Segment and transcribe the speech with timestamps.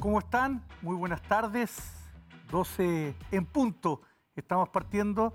[0.00, 0.62] ¿Cómo están?
[0.80, 1.92] Muy buenas tardes.
[2.52, 4.00] 12 en punto.
[4.36, 5.34] Estamos partiendo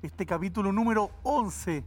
[0.00, 1.84] este capítulo número 11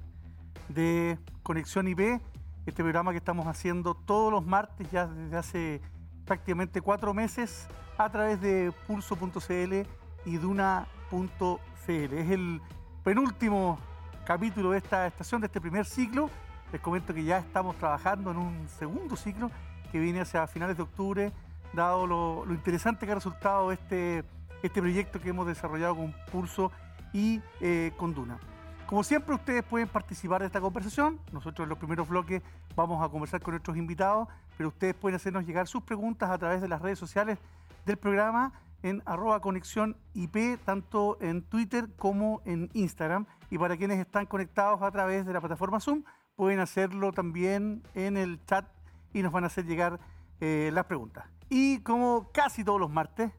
[0.67, 2.19] de Conexión IP,
[2.65, 5.81] este programa que estamos haciendo todos los martes ya desde hace
[6.26, 9.88] prácticamente cuatro meses a través de pulso.cl
[10.26, 11.58] y duna.cl.
[11.88, 12.62] Es el
[13.06, 13.79] penúltimo
[14.26, 16.30] capítulo de esta estación, de este primer ciclo.
[16.73, 19.49] Les comento que ya estamos trabajando en un segundo ciclo
[19.89, 21.31] que viene hacia finales de octubre,
[21.73, 24.23] dado lo, interesante que ha resultado este,
[24.63, 26.71] este proyecto que hemos desarrollado con Pulso
[27.13, 28.39] y eh, con Duna.
[28.85, 31.19] Como siempre, ustedes pueden participar de esta conversación.
[31.31, 32.41] Nosotros en los primeros bloques
[32.75, 36.59] vamos a conversar con nuestros invitados, pero ustedes pueden hacernos llegar sus preguntas a través
[36.59, 37.37] de las redes sociales
[37.85, 43.27] del programa en arroba conexión IP, tanto en Twitter como en Instagram.
[43.51, 46.03] Y para quienes están conectados a través de la plataforma Zoom,
[46.35, 48.65] pueden hacerlo también en el chat
[49.13, 49.99] y nos van a hacer llegar
[50.39, 51.26] eh, las preguntas.
[51.49, 53.31] Y como casi todos los martes,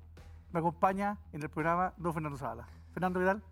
[0.53, 2.67] me acompaña en el programa don Fernando Zavala.
[2.93, 3.43] Fernando Vidal.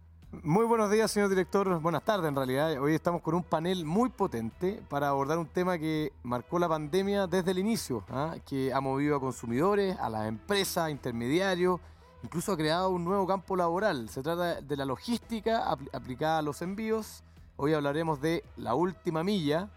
[0.42, 1.80] Muy buenos días, señor director.
[1.80, 2.78] Buenas tardes, en realidad.
[2.80, 7.26] Hoy estamos con un panel muy potente para abordar un tema que marcó la pandemia
[7.26, 8.34] desde el inicio, ¿ah?
[8.44, 11.80] que ha movido a consumidores, a las empresas, a intermediarios,
[12.22, 14.10] incluso ha creado un nuevo campo laboral.
[14.10, 17.22] Se trata de la logística aplicada a los envíos
[17.60, 19.68] Hoy hablaremos de la última milla,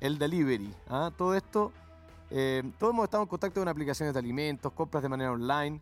[0.00, 0.74] el delivery.
[0.88, 1.12] ¿ah?
[1.16, 1.70] Todo esto,
[2.30, 5.80] eh, todos hemos estado en contacto con aplicaciones de alimentos, compras de manera online.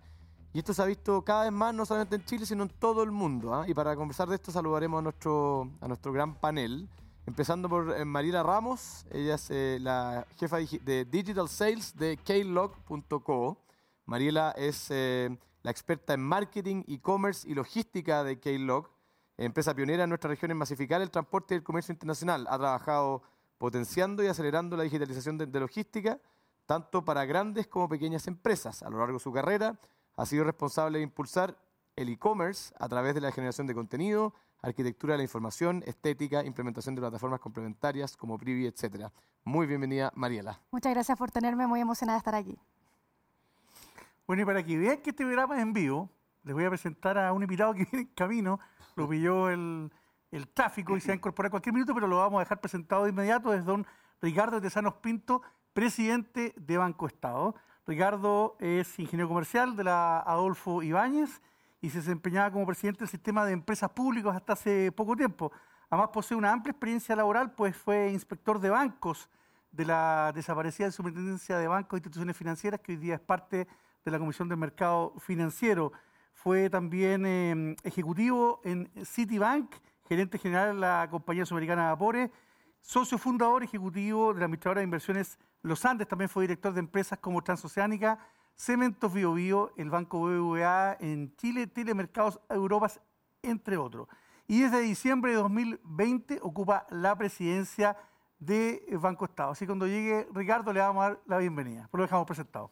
[0.52, 3.02] Y esto se ha visto cada vez más, no solamente en Chile, sino en todo
[3.02, 3.54] el mundo.
[3.54, 3.68] ¿ah?
[3.68, 6.88] Y para conversar de esto saludaremos a nuestro, a nuestro gran panel.
[7.26, 13.58] Empezando por eh, Mariela Ramos, ella es eh, la jefa de Digital Sales de Klog.co.
[14.06, 18.88] Mariela es la experta en marketing, e-commerce y logística de Klog
[19.38, 22.46] empresa pionera en nuestra región en masificar el transporte y el comercio internacional.
[22.48, 23.22] Ha trabajado
[23.56, 26.18] potenciando y acelerando la digitalización de, logística,
[26.68, 28.82] tanto para grandes como pequeñas empresas.
[28.82, 29.78] A lo largo de su carrera,
[30.16, 31.56] ha sido responsable de impulsar
[31.96, 36.94] el e-commerce a través de la generación de contenido, arquitectura de la información, estética, implementación
[36.94, 39.10] de plataformas complementarias como Privi, etc.
[39.44, 40.60] Muy bienvenida, Mariela.
[40.70, 42.58] Muchas gracias por tenerme, muy emocionada de estar aquí.
[44.26, 46.10] Bueno, y para que vean que este programa es en vivo,
[46.44, 48.60] les voy a presentar a un invitado que viene en camino,
[48.94, 49.90] lo pilló el,
[50.52, 53.10] tráfico y se va a incorporar cualquier minuto, pero lo vamos a dejar presentado de
[53.10, 53.54] inmediato.
[53.54, 53.86] Es don
[54.20, 55.40] Ricardo Tesanos Pinto,
[55.78, 57.54] presidente de Banco Estado.
[57.86, 61.40] Ricardo es ingeniero comercial de la Adolfo Ibáñez
[61.80, 65.52] y se desempeñaba como presidente del sistema de empresas públicas hasta hace poco tiempo.
[65.88, 69.28] Además posee una amplia experiencia laboral, pues fue inspector de bancos
[69.70, 73.68] de la desaparecida Superintendencia de Bancos e Instituciones Financieras, que hoy día es parte
[74.04, 75.92] de la Comisión del Mercado Financiero.
[76.32, 79.72] Fue también em, ejecutivo en Citibank,
[80.08, 82.30] gerente general de la compañía sudamericana vapores,
[82.80, 87.18] socio fundador ejecutivo de la administradora de inversiones Los Andes, también fue director de empresas
[87.18, 88.18] como Transoceánica,
[88.56, 93.00] Cementos Bio, Bio el Banco BBVA en Chile, Telemercados Europas,
[93.42, 94.08] entre otros.
[94.46, 97.96] Y desde diciembre de 2020 ocupa la presidencia
[98.38, 99.50] de Banco Estado.
[99.50, 101.88] Así que cuando llegue Ricardo le vamos a dar la bienvenida.
[101.90, 102.70] Por lo dejamos presentado.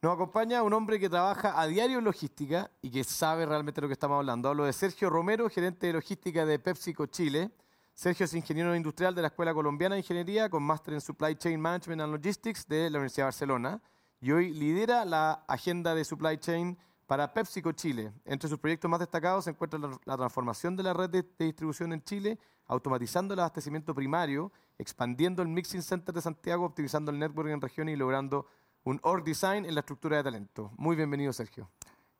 [0.00, 3.88] Nos acompaña un hombre que trabaja a diario en logística y que sabe realmente lo
[3.88, 4.48] que estamos hablando.
[4.48, 7.50] Hablo de Sergio Romero, gerente de logística de PepsiCo Chile.
[7.98, 11.60] Sergio es ingeniero industrial de la Escuela Colombiana de Ingeniería con máster en Supply Chain
[11.60, 13.82] Management and Logistics de la Universidad de Barcelona
[14.20, 16.78] y hoy lidera la agenda de Supply Chain
[17.08, 18.12] para PepsiCo Chile.
[18.24, 21.92] Entre sus proyectos más destacados se encuentra la, transformación de la red de, de, distribución
[21.92, 27.48] en Chile, automatizando el abastecimiento primario, expandiendo el Mixing Center de Santiago, optimizando el network
[27.48, 28.46] en regiones y logrando
[28.84, 30.70] un org design en la estructura de talento.
[30.76, 31.68] Muy bienvenido, Sergio.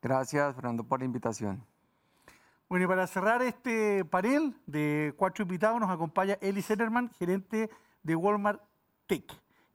[0.03, 1.65] Gracias, Fernando, por la invitación.
[2.69, 7.71] Bueno, y para cerrar este panel de cuatro invitados nos acompaña Eli Zetterman, gerente
[8.03, 8.61] de Walmart
[9.06, 9.25] Tech.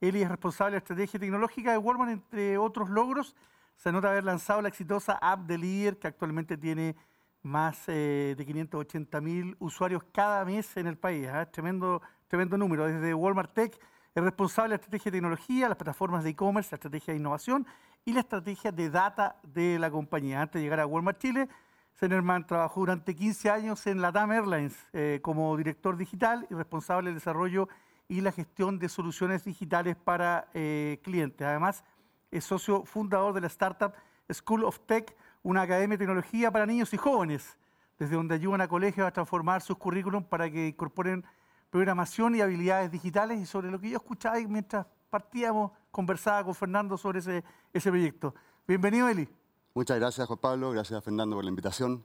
[0.00, 3.34] Eli es responsable de estrategia tecnológica de Walmart, entre otros logros.
[3.74, 6.94] Se nota haber lanzado la exitosa app de líder, que actualmente tiene
[7.42, 11.26] más eh, de 580 mil usuarios cada mes en el país.
[11.26, 11.46] ¿eh?
[11.50, 12.86] Tremendo, tremendo número.
[12.86, 13.76] Desde Walmart Tech
[14.14, 17.66] es responsable de la estrategia de tecnología, las plataformas de e-commerce, la estrategia de innovación
[18.04, 20.42] y la estrategia de data de la compañía.
[20.42, 21.48] Antes de llegar a Walmart Chile,
[21.94, 27.10] Senerman trabajó durante 15 años en la TAM Airlines eh, como director digital y responsable
[27.10, 27.68] del desarrollo
[28.08, 31.46] y la gestión de soluciones digitales para eh, clientes.
[31.46, 31.84] Además,
[32.32, 33.94] es socio fundador de la startup
[34.32, 37.56] School of Tech, una academia de tecnología para niños y jóvenes,
[37.96, 41.24] desde donde ayudan a colegios a transformar sus currículum para que incorporen
[41.70, 46.98] programación y habilidades digitales y sobre lo que yo escuchaba mientras partíamos, conversaba con Fernando
[46.98, 48.34] sobre ese, ese proyecto.
[48.66, 49.28] Bienvenido, Eli.
[49.76, 50.70] Muchas gracias, Juan Pablo.
[50.70, 52.04] Gracias, Fernando, por la invitación.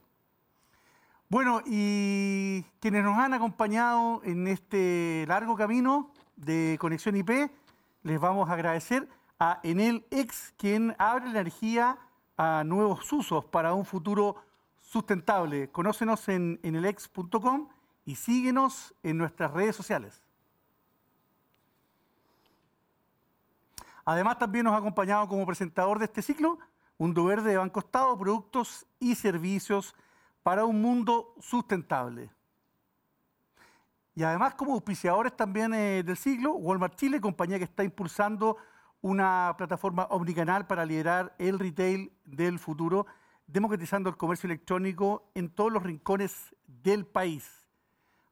[1.28, 7.30] Bueno, y quienes nos han acompañado en este largo camino de Conexión IP,
[8.02, 9.08] les vamos a agradecer
[9.38, 11.96] a Enel X, quien abre la energía
[12.36, 14.34] a nuevos usos para un futuro
[14.80, 15.70] sustentable.
[15.70, 17.68] Conócenos en enelex.com
[18.04, 20.24] y síguenos en nuestras redes sociales.
[24.04, 26.58] Además, también nos ha acompañado como presentador de este ciclo
[27.00, 29.94] Verde de Banco Estado, productos y servicios
[30.42, 32.30] para un mundo sustentable.
[34.14, 38.58] Y además, como auspiciadores también eh, del siglo, Walmart Chile, compañía que está impulsando
[39.00, 43.06] una plataforma omnicanal para liderar el retail del futuro,
[43.46, 47.66] democratizando el comercio electrónico en todos los rincones del país.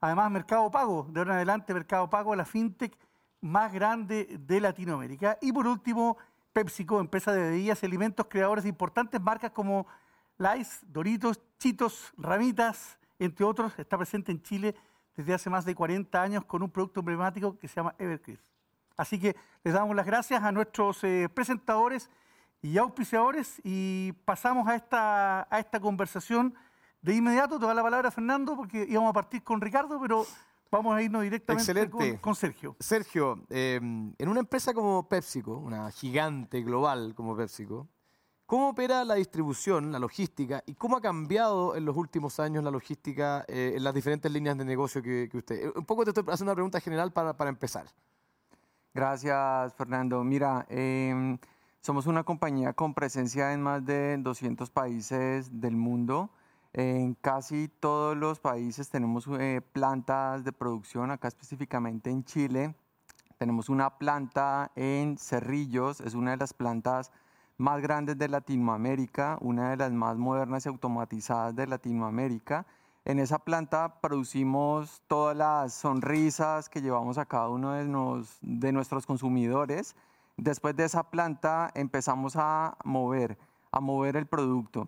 [0.01, 2.95] Además, Mercado Pago, de ahora en adelante, Mercado Pago, la fintech
[3.41, 5.39] más grande de Latinoamérica.
[5.41, 6.19] Y por último,
[6.59, 9.87] PepsiCo, empresa de bebidas y alimentos, creadores de importantes marcas como
[10.39, 14.75] Lays, Doritos, Chitos, Ramitas, entre otros, está presente en Chile
[15.17, 18.43] desde hace más de 40 años con un producto emblemático que se llama Evercrisp.
[18.97, 22.11] Así que les damos las gracias a nuestros eh, presentadores
[22.61, 26.57] y auspiciadores y pasamos a esta, a esta conversación
[27.03, 27.61] de inmediato.
[27.61, 30.27] Te da la palabra, Fernando, porque íbamos a partir con Ricardo, pero
[30.71, 32.77] vamos a irnos directamente con, con, Sergio.
[32.81, 37.89] Sergio, eh, en una empresa como PepsiCo, una gigante global como PepsiCo,
[38.49, 42.71] ¿Cómo opera la distribución, la logística y cómo ha cambiado en los últimos años la
[42.71, 45.67] logística eh, en las diferentes líneas de negocio que, usted?
[45.67, 47.85] Eh, un poco te estoy haciendo una pregunta general para, para empezar.
[48.95, 50.25] Gracias, Fernando.
[50.25, 51.37] Mira, em,
[51.83, 56.31] somos una compañía con presencia en más de 200 países del mundo.
[56.79, 62.73] En casi todos los países tenemos eh, plantas de producción, acá específicamente en Chile.
[63.37, 67.11] Tenemos una planta en Cerrillos, es una de las plantas
[67.57, 72.65] más grandes de Latinoamérica, una de las más modernas y automatizadas de Latinoamérica.
[73.05, 79.05] En esa planta producimos todas las sonrisas que llevamos a cada uno de, de nuestros
[79.05, 79.97] consumidores.
[80.37, 83.37] Después de esa planta empezamos a mover,
[83.73, 84.87] a mover el producto.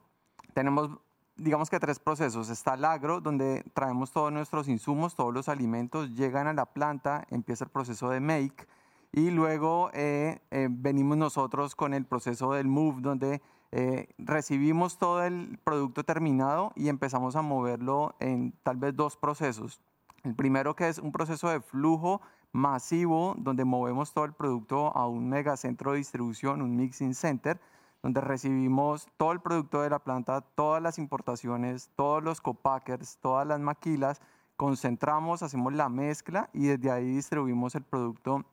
[0.55, 1.01] Tenemos
[1.41, 2.51] digamos que tres procesos.
[2.51, 7.27] Está el agro, donde traemos todos nuestros insumos, todos los alimentos, llegan a la planta,
[7.31, 8.67] empieza el proceso de make
[9.13, 13.43] y luego eh, eh, venimos nosotros con el proceso del move, donde
[13.73, 19.81] eh, recibimos todo el producto terminado y empezamos a moverlo en tal vez dos procesos.
[20.23, 22.21] El primero que es un proceso de flujo
[22.53, 27.61] masivo, donde movemos todo el producto a un megacentro de distribución, un mixing center,
[28.03, 33.47] donde recibimos todo el producto de la planta, todas las importaciones, todos los copackers, todas
[33.47, 34.21] las maquilas,
[34.57, 38.45] concentramos, hacemos la mezcla y desde ahí distribuimos el producto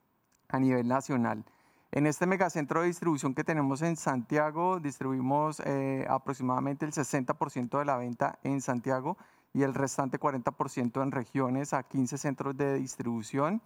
[0.49, 1.43] a nivel nacional.
[1.91, 7.85] En este megacentro de distribución que tenemos en Santiago, distribuimos eh, aproximadamente el 60% de
[7.85, 9.17] la venta en Santiago
[9.53, 13.61] y el restante 40% en regiones a 15 centros de distribución.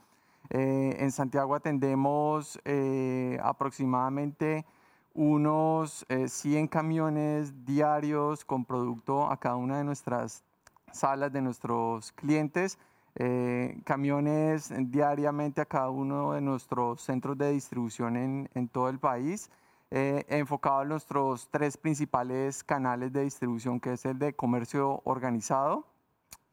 [0.50, 4.66] Eh, en Santiago atendemos eh, aproximadamente
[5.14, 10.44] unos 100 camiones diarios con producto a cada una de nuestras
[10.92, 12.78] salas de nuestros clientes
[13.16, 19.50] eh, camiones diariamente a cada uno de nuestros centros de distribución en, todo el país,
[19.90, 25.86] eh, enfocado en nuestros tres principales canales de distribución, que es el de comercio organizado,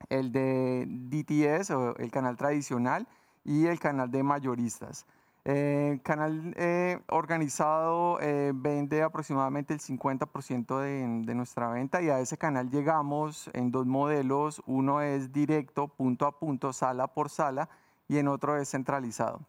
[0.09, 3.07] el de DTS o el canal tradicional
[3.45, 5.07] y el canal de mayoristas.
[5.45, 12.21] El canal eh, organizado eh, vende aproximadamente el 50% de, de, nuestra venta y a
[12.21, 14.63] ese canal llegamos en dos modelos.
[14.67, 17.69] Uno es directo, punto a punto, sala por sala,
[18.09, 19.41] y en otro es centralizado.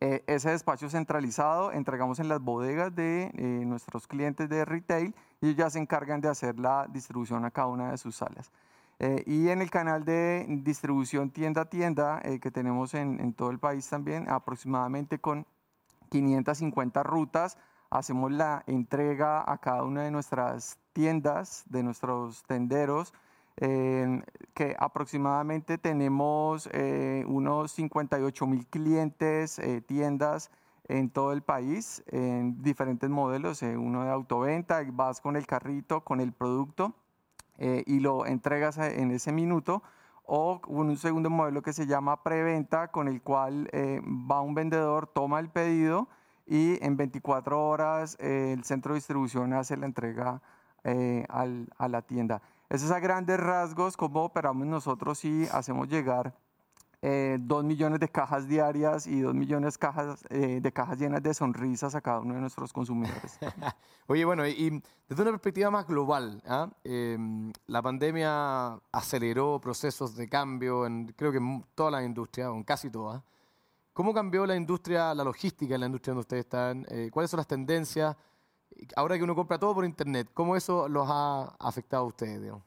[0.00, 3.30] Eh, ese despacho centralizado entregamos en las bodegas de
[3.66, 7.68] nuestros clientes de retail y ellos ya se encargan de hacer la distribución a cada
[7.68, 8.50] una de sus salas.
[8.98, 13.50] Eh, y en el canal de distribución tienda a tienda eh, que tenemos en, todo
[13.50, 15.46] el país también, aproximadamente con
[16.10, 17.58] 550 rutas,
[17.90, 23.12] hacemos la entrega a cada una de nuestras tiendas, de nuestros tenderos,
[23.58, 30.50] que aproximadamente tenemos eh, unos 58 mil clientes, tiendas
[30.88, 36.20] en todo el país, en diferentes modelos, uno de autoventa, vas con el carrito, con
[36.20, 36.94] el producto
[37.58, 39.82] eh, y lo entregas en ese minuto
[40.24, 45.06] o un segundo modelo que se llama preventa con el cual eh, va un vendedor,
[45.06, 46.08] toma el pedido
[46.46, 50.42] y en 24 horas eh, el centro de distribución hace la entrega
[50.88, 52.40] a la tienda.
[52.68, 56.32] Esos es a grandes rasgos cómo operamos nosotros y hacemos llegar
[57.08, 61.34] eh, dos millones de cajas diarias y dos millones cajas, eh, de cajas llenas de
[61.34, 63.38] sonrisas a cada uno de nuestros consumidores.
[64.08, 66.42] Oye, bueno, y desde una perspectiva más global,
[66.82, 72.56] em, la pandemia aceleró procesos de cambio en creo que en toda la industria, o
[72.56, 73.22] en casi todas.
[73.92, 76.84] ¿Cómo cambió la industria, la logística en la industria donde ustedes están?
[76.88, 78.16] Eh, ¿Cuáles son las tendencias?
[78.96, 82.40] Ahora que uno compra todo por internet, ¿cómo eso los ha afectado a ustedes?
[82.42, 82.64] digamos?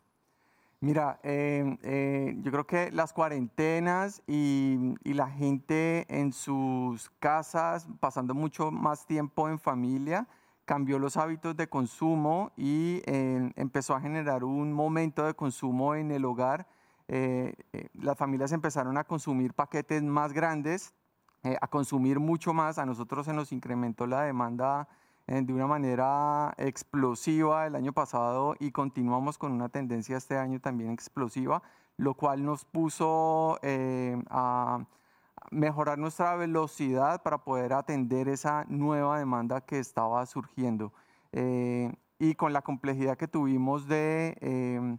[0.81, 8.33] Mira, eh, eh, yo creo que las cuarentenas y, la gente en sus casas, pasando
[8.33, 10.27] mucho más tiempo en familia,
[10.63, 16.11] cambió los hábitos de consumo y eh, empezó a generar un momento de consumo en
[16.11, 16.65] el hogar.
[17.09, 20.93] Eh, eh, las familias empezaron a consumir paquetes más grandes,
[21.43, 22.77] eh, a consumir mucho más.
[22.77, 24.87] A nosotros se nos incrementó la demanda
[25.29, 30.89] de una manera explosiva el año pasado y continuamos con una tendencia este año también
[30.89, 31.61] explosiva,
[31.97, 34.83] lo cual nos puso eh, a
[35.51, 40.93] mejorar nuestra velocidad para poder atender esa nueva demanda que estaba surgiendo.
[41.31, 44.97] Eh, y con la complejidad que tuvimos de eh,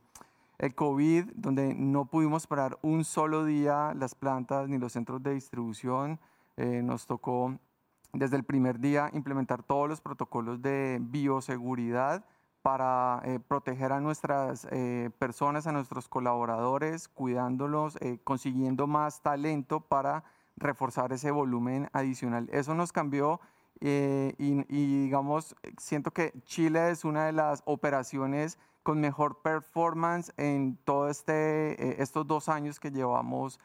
[0.59, 5.35] el COVID, donde no pudimos parar un solo día las plantas ni los centros de
[5.35, 6.21] distribución,
[6.57, 7.59] eh, nos tocó
[8.13, 12.25] desde el primer día implementar todos los protocolos de bioseguridad
[12.63, 19.81] para eh, proteger a nuestras eh, personas, a nuestros colaboradores, cuidándolos, eh, consiguiendo más talento
[19.81, 20.25] para
[20.57, 22.49] reforzar ese volumen adicional.
[22.53, 23.41] Eso nos cambió
[23.83, 31.13] y, digamos, siento que Chile es una de las operaciones con mejor performance en todos
[31.13, 33.59] este, estos dos años que llevamos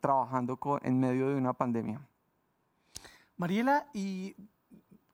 [0.00, 2.06] trabajando en medio de una pandemia.
[3.42, 4.36] Mariela, y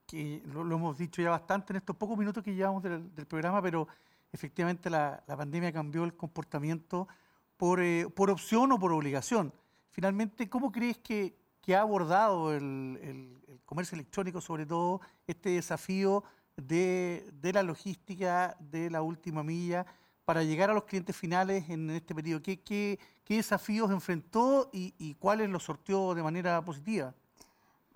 [0.07, 3.89] que lo, hemos dicho ya bastante en estos pocos minutos que llevamos del, programa, pero
[4.31, 7.09] efectivamente la, pandemia cambió el comportamiento
[7.57, 9.51] por, eh, por opción o por obligación.
[9.89, 16.23] Finalmente, ¿cómo crees que, que ha abordado el, comercio electrónico, sobre todo, este desafío
[16.55, 19.87] de, de, la logística de la última milla
[20.27, 22.43] para llegar a los clientes finales en este periodo?
[22.43, 27.15] ¿Qué, qué, qué desafíos enfrentó y, y cuáles los sorteó de manera positiva?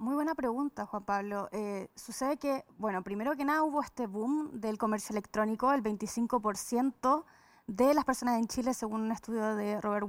[0.03, 1.49] Muy buena pregunta, Juan Pablo.
[1.53, 7.25] Eh, sucede que, bueno, primero que nada hubo este boom del comercio electrónico, el 25%
[7.69, 10.09] de las personas en Chile, según un estudio de Robert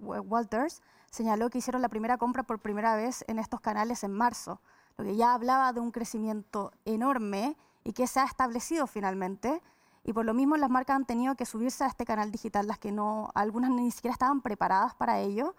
[0.00, 0.80] Walters,
[1.10, 4.62] señaló que hicieron la primera compra por primera vez en estos canales en marzo,
[4.96, 7.54] lo que ya hablaba de un crecimiento enorme
[7.84, 9.60] y que se ha establecido finalmente.
[10.04, 12.78] Y por lo mismo las marcas han tenido que subirse a este canal digital, las
[12.78, 15.54] que no, algunas ni siquiera estaban preparadas para ello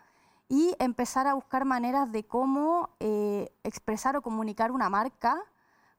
[0.50, 5.40] y empezar a buscar maneras de cómo eh, expresar o comunicar una marca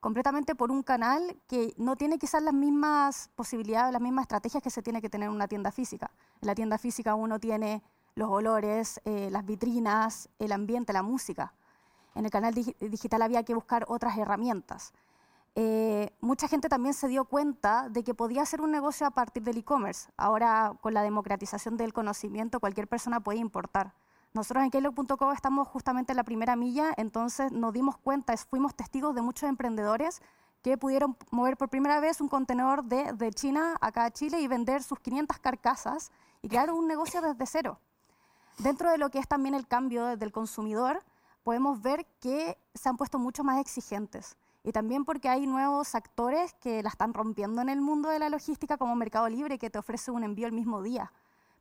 [0.00, 4.70] completamente por un canal que no tiene quizás las mismas posibilidades, las mismas estrategias que
[4.70, 6.10] se tiene que tener en una tienda física.
[6.42, 7.82] En la tienda física uno tiene
[8.16, 11.54] los olores, eh, las vitrinas, el ambiente, la música.
[12.16, 14.92] En el canal dig digital había que buscar otras herramientas.
[15.54, 19.44] Eh, mucha gente también se dio cuenta de que podía hacer un negocio a partir
[19.44, 20.10] del e-commerce.
[20.16, 23.92] Ahora, con la democratización del conocimiento, cualquier persona puede importar.
[24.32, 29.12] Nosotros en Keylog.co estamos justamente en la primera milla, entonces nos dimos cuenta, fuimos testigos
[29.12, 30.22] de muchos emprendedores
[30.62, 34.46] que pudieron mover por primera vez un contenedor de, de China acá a Chile y
[34.46, 37.80] vender sus 500 carcasas y crear un negocio desde cero.
[38.58, 41.02] Dentro de lo que es también el cambio del consumidor,
[41.42, 44.36] podemos ver que se han puesto mucho más exigentes.
[44.62, 48.28] Y también porque hay nuevos actores que la están rompiendo en el mundo de la
[48.28, 51.10] logística, como Mercado Libre, que te ofrece un envío el mismo día.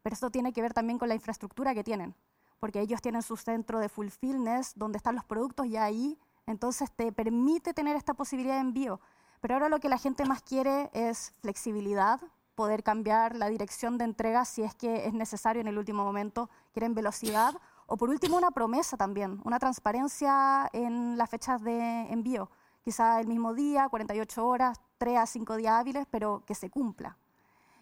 [0.04, 2.14] Pero esto tiene que ver también con la infraestructura que tienen
[2.60, 7.12] porque ellos tienen su centro de fulfillness, donde están los productos ya ahí, entonces te
[7.12, 9.00] permite tener esta posibilidad de envío.
[9.42, 12.20] Pero ahora lo que la gente más quiere es flexibilidad,
[12.56, 16.50] poder cambiar la dirección de entrega si es que es necesario en el último momento,
[16.74, 22.50] quieren velocidad, o por último una promesa también, una transparencia en las fechas de envío,
[22.84, 27.18] quizá el mismo día, 48 horas, 3 a 5 días hábiles, pero que se cumpla.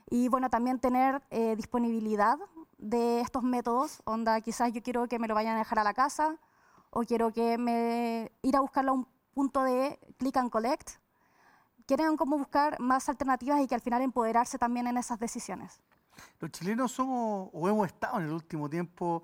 [0.10, 2.38] Y bueno, también tener eh, disponibilidad
[2.78, 5.94] de estos métodos, onda quizás yo quiero que me lo vayan a dejar a la
[5.94, 6.38] casa
[6.90, 10.92] o quiero que me ir a buscarlo a un punto de click and collect.
[11.86, 15.80] Quieren como buscar más alternativas y que al final empoderarse también en esas decisiones.
[16.40, 19.24] Los chilenos somos o hemos estado en el último tiempo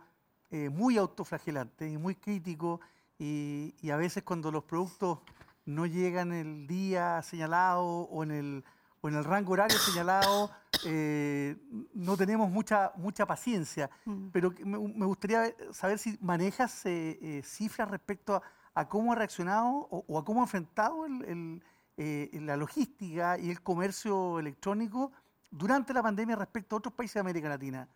[0.49, 2.79] eh, muy autoflagelantes y muy críticos
[3.17, 5.19] y, y, a veces cuando los productos
[5.65, 8.65] no llegan el día señalado o en el,
[9.03, 10.49] o en el rango horario señalado,
[10.85, 11.57] eh,
[11.93, 13.89] no tenemos mucha, mucha paciencia.
[14.05, 14.29] Mm.
[14.31, 18.41] Pero me, me, gustaría saber si manejas eh, eh, cifras respecto a,
[18.73, 21.61] a, cómo ha reaccionado o, o, a cómo ha enfrentado el,
[21.97, 25.11] el, la logística y el comercio electrónico
[25.51, 27.89] durante la pandemia respecto a otros países de América Latina.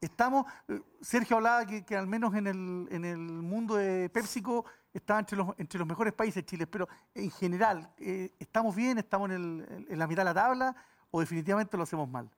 [0.00, 0.46] Estamos,
[1.02, 4.64] Sergio hablaba que, que al menos en el, en el, mundo de PepsiCo
[4.94, 8.96] está entre los, entre los mejores países Chile, pero en general, eh, ¿estamos bien?
[8.98, 10.76] ¿Estamos en, el, en, la mitad de la tabla
[11.10, 12.30] o definitivamente lo hacemos mal?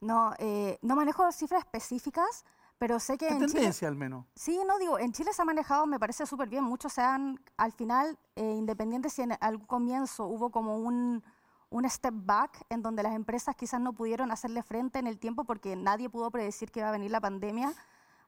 [0.00, 2.44] No, eh, no manejo cifras específicas,
[2.78, 3.52] Pero sé que En en Chile...
[3.54, 4.26] tendencia, al menos.
[4.34, 6.62] Sí, no digo, en Chile se ha manejado, me parece súper bien.
[6.62, 11.24] Muchos se han, al final, eh, independiente si en al comienzo hubo como un,
[11.70, 15.44] un step back en donde las empresas quizás no pudieron hacerle frente en el tiempo
[15.44, 17.72] porque nadie pudo predecir que iba a venir la pandemia,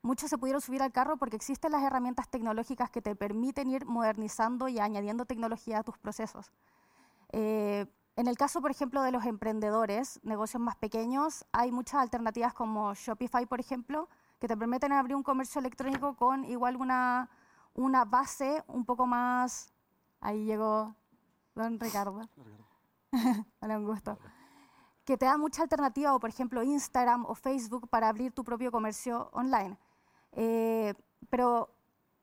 [0.09, 3.85] muchos se pudieron subir al carro porque existen las herramientas tecnológicas que te permiten ir
[3.85, 6.51] modernizando y añadiendo tecnología a tus procesos.
[7.31, 7.87] Eh,
[8.17, 12.95] en el caso, por ejemplo, de los emprendedores, negocios más pequeños, hay muchas alternativas como
[12.95, 17.29] Shopify, por ejemplo, que te permiten abrir un comercio electrónico con igual una,
[17.75, 19.75] una base un poco más...
[20.21, 20.97] Ahí llegó
[21.55, 22.23] don Ricardo.
[23.61, 24.19] Hola, un gusto.
[25.05, 28.73] Que te da mucha alternativa, o por ejemplo Instagram o Facebook para abrir tu propio
[28.73, 29.77] comercio online.
[30.33, 30.95] Eh,
[31.31, 31.75] pero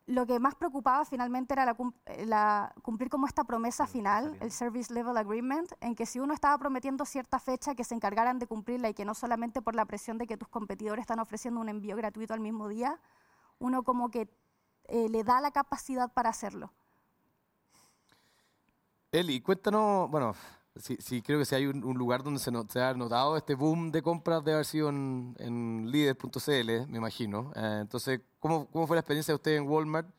[0.08, 4.52] lo que más preocupaba finalmente era la, eh, la- cumplir como esta promesa final, el
[4.52, 8.46] Service Level Agreement, en que si uno estaba prometiendo cierta fecha, que se encargaran de
[8.48, 11.70] cumplirla y que no solamente por la presión de que tus competidores están ofreciendo un
[11.70, 13.00] envío gratuito al mismo día,
[13.58, 14.30] uno como que
[14.88, 16.72] eh, le da la capacidad para hacerlo.
[19.12, 20.36] Eli, cuéntanos, bueno,
[20.78, 24.02] sí, sí creo que si hay un, lugar donde se ha notado este boom de
[24.02, 27.52] compras de haber sido en, en líder.cl, me imagino.
[27.56, 30.10] Eh, entonces, ¿cómo, ¿cómo fue la experiencia de usted en Walmart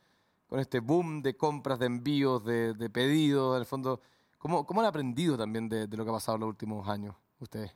[0.47, 3.55] con este boom de compras, de envíos, de, de pedidos?
[3.55, 4.01] En el fondo,
[4.37, 7.15] ¿cómo, ¿cómo han aprendido también de, de lo que ha pasado en los últimos años
[7.39, 7.75] ustedes?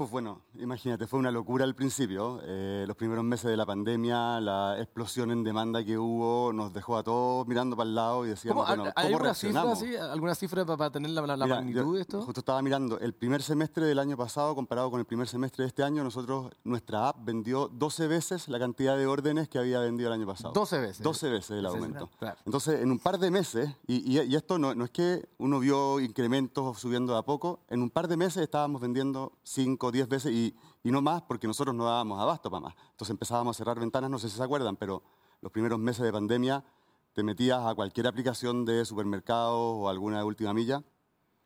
[0.00, 2.38] Pues bueno, imagínate, fue una locura al principio.
[2.44, 6.96] Eh, los primeros meses de la pandemia, la explosión en demanda que hubo nos dejó
[6.98, 9.96] a todos mirando para el lado y decíamos, ¿Cómo, bueno, ¿Hay ¿cómo alguna cifra, así?
[9.96, 12.22] ¿Alguna cifra para, tener la, la- la Mira, magnitud de esto?
[12.22, 15.68] Justo estaba mirando, el primer semestre del año pasado comparado con el primer semestre de
[15.70, 20.10] este año, nosotros, nuestra app vendió 12 veces la cantidad de órdenes que había vendido
[20.10, 20.52] el año pasado.
[20.54, 21.02] 12 veces.
[21.02, 22.08] 12 veces el Sí, sí, aumento.
[22.20, 22.38] claro.
[22.46, 25.58] Entonces, en un par de meses, y, y- y esto no, no es que uno
[25.58, 29.92] vio incrementos subiendo de a poco, en un par de meses estábamos vendiendo 5 o
[29.92, 32.74] 10 veces y, y no más porque nosotros no dábamos abasto para más.
[32.90, 35.02] Entonces empezábamos a cerrar ventanas, no sé si se acuerdan, pero
[35.40, 36.64] los primeros meses de pandemia
[37.12, 40.82] te metías a cualquier aplicación de supermercado o alguna de última milla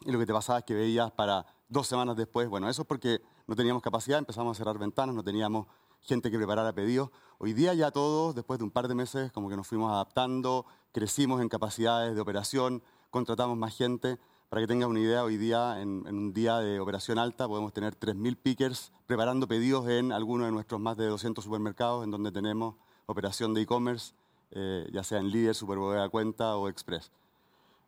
[0.04, 2.88] y lo que te pasaba es que veías para dos semanas después, bueno, eso es
[2.88, 5.66] porque no teníamos capacidad, empezamos a cerrar ventanas, no teníamos
[6.00, 7.10] gente que preparara pedidos.
[7.38, 10.66] Hoy día ya todos, después de un par de meses, como que nos fuimos adaptando,
[10.92, 14.18] crecimos en capacidades de operación, contratamos más gente.
[14.52, 17.98] Para que tengas una idea, hoy día, en, un día de operación alta, podemos tener
[17.98, 22.74] 3.000 pickers preparando pedidos en alguno de nuestros más de 200 supermercados, en donde tenemos
[23.06, 24.12] operación de e-commerce,
[24.50, 27.10] eh, ya sea en Líder, Superbodega Cuenta o Express.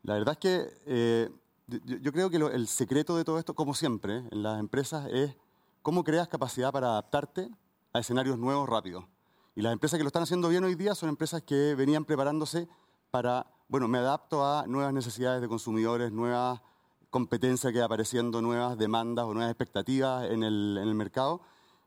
[0.04, 1.30] La verdad es que eh,
[1.66, 5.36] yo, creo que el secreto de todo esto, como siempre en las empresas, es
[5.82, 7.50] cómo creas capacidad para adaptarte
[7.92, 9.06] a escenarios nuevos rápido.
[9.54, 12.68] Y las empresas que lo están haciendo bien hoy día son empresas que venían preparándose
[13.14, 16.60] para, bueno, me adapto a nuevas necesidades de consumidores, nuevas
[17.10, 21.40] competencias que apareciendo, nuevas demandas o nuevas expectativas en el, en el mercado.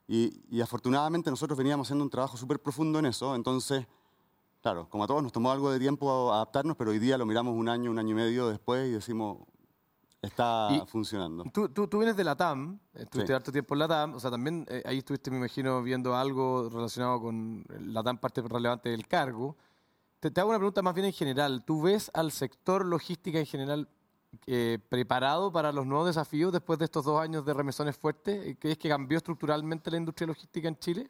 [0.07, 3.35] Y, y afortunadamente nosotros veníamos haciendo un trabajo súper profundo en eso.
[3.35, 3.85] Entonces,
[4.61, 7.53] Claro, como a todos nos tomó algo de tiempo adaptarnos, pero hoy día lo miramos
[7.55, 9.37] un año, un año y medio después y decimos,
[10.21, 11.43] está Y- funcionando.
[11.53, 13.33] Tú, tú, tú vienes de la TAM, estuviste Sí.
[13.33, 16.69] harto tiempo en la TAM, o sea, también eh, ahí estuviste, me imagino, viendo algo
[16.69, 19.55] relacionado con la TAM, parte relevante del cargo.
[20.19, 21.63] Te, te hago una pregunta más bien en general.
[21.65, 23.88] ¿Tú ves al sector logística en general
[24.47, 28.58] eh, preparado para los nuevos desafíos después de estos dos años de remesones fuertes?
[28.60, 31.10] ¿Crees que cambió estructuralmente la industria logística en Chile?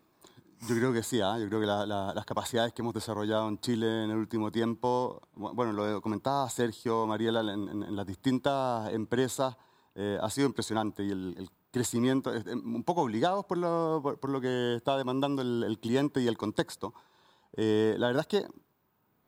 [0.68, 1.38] Yo creo que sí, ¿ah?
[1.40, 4.52] yo creo que la- la- las capacidades que hemos desarrollado en Chile en el último
[4.52, 9.56] tiempo, bu- bueno, lo comentaba Sergio, Mariela, en, en- en las distintas empresas,
[9.94, 12.32] eh, ha sido impresionante y el, el crecimiento,
[12.64, 16.28] un poco obligados por lo, por, por lo que está demandando el, el cliente y
[16.28, 16.94] el contexto.
[17.56, 18.48] Eh, la verdad es que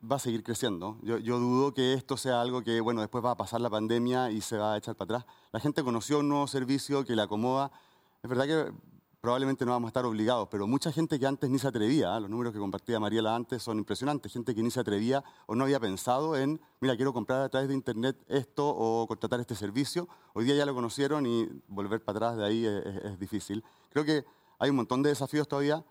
[0.02, 0.98] va a seguir creciendo.
[1.02, 4.30] Yo, yo dudo que esto sea algo que, bueno, después va a pasar la pandemia
[4.30, 5.34] y se va a echar para atrás.
[5.52, 7.70] La gente conoció un nuevo servicio que le acomoda.
[8.22, 8.72] Es verdad que
[9.20, 12.20] probablemente no vamos a estar obligados, pero mucha gente que antes ni se atrevía, ¿eh?
[12.22, 15.64] los números que compartía Mariela antes son impresionantes, gente que ni se atrevía o no
[15.64, 20.08] había pensado en, mira, quiero comprar a través de internet esto o contratar este servicio,
[20.32, 23.62] hoy día ya lo conocieron y volver para atrás de ahí es, es- es difícil.
[23.90, 24.24] Creo que
[24.58, 25.84] hay un montón de desafíos todavía.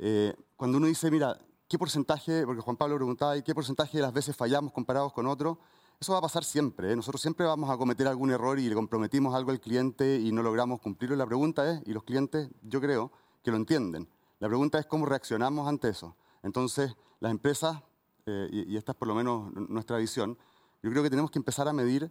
[0.00, 4.02] Eh, cuando uno dice, mira, ¿qué porcentaje, porque Juan Pablo preguntaba, ¿y qué porcentaje de
[4.02, 5.58] las veces fallamos comparados con otros?
[6.00, 6.92] Eso va a pasar siempre.
[6.92, 6.96] ¿eh?
[6.96, 10.42] Nosotros siempre vamos a cometer algún error y le comprometimos algo al cliente y no
[10.42, 11.16] logramos cumplirlo.
[11.16, 14.08] La pregunta es, y los clientes yo creo que lo entienden,
[14.40, 16.16] la pregunta es cómo reaccionamos ante eso.
[16.42, 17.82] Entonces, las empresas,
[18.26, 20.38] eh, y, y esta es por lo menos nuestra visión,
[20.82, 22.10] yo creo que tenemos que empezar a medir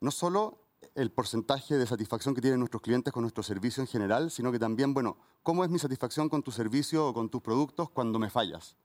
[0.00, 0.58] no solo
[0.94, 4.58] el porcentaje de satisfacción que tienen nuestros clientes con nuestro servicio en general, sino que
[4.58, 8.30] también, bueno, cómo es mi satisfacción con tu servicio o con tus productos cuando me
[8.30, 8.76] fallas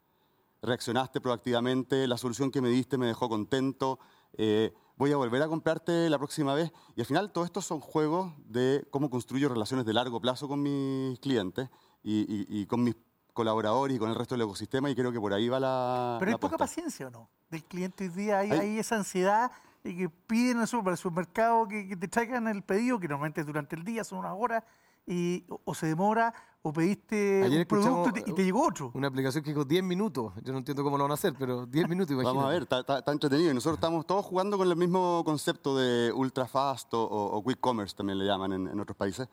[0.62, 4.00] reaccionaste proactivamente, la solución que me diste me dejó contento,
[4.38, 6.72] eh, voy a volver a comprarte la próxima vez.
[6.96, 10.62] Y al final todo esto son juegos de cómo construyo relaciones de largo plazo con
[10.62, 11.70] mis clientes
[12.04, 12.96] y, y- y con mis
[13.34, 16.18] colaboradores y con el resto del ecosistema y creo que por ahí va la.
[16.20, 16.58] Pero hay la poca apuesta.
[16.76, 18.40] paciencia o no del cliente hoy día.
[18.40, 19.52] Hay, Hay- hay esa ansiedad
[19.84, 23.76] y que piden super- supermercado que, que te traigan el pedido, que normalmente es durante
[23.76, 24.64] el día son unas horas,
[25.06, 26.34] y, o, o se demora,
[26.64, 28.92] o pediste Ayer un producto y te, y te llegó otro.
[28.94, 30.34] Una aplicación que dijo 10 minutos.
[30.44, 32.38] Yo no entiendo cómo lo van a hacer, pero 10 minutos, imagínate.
[32.38, 33.52] Vamos a ver, está, está- está entretenido.
[33.52, 37.44] Y nosotros estamos todos jugando con el mismo concepto de ultra fast o, o- o
[37.44, 39.28] quick commerce, también le llaman en, en otros países.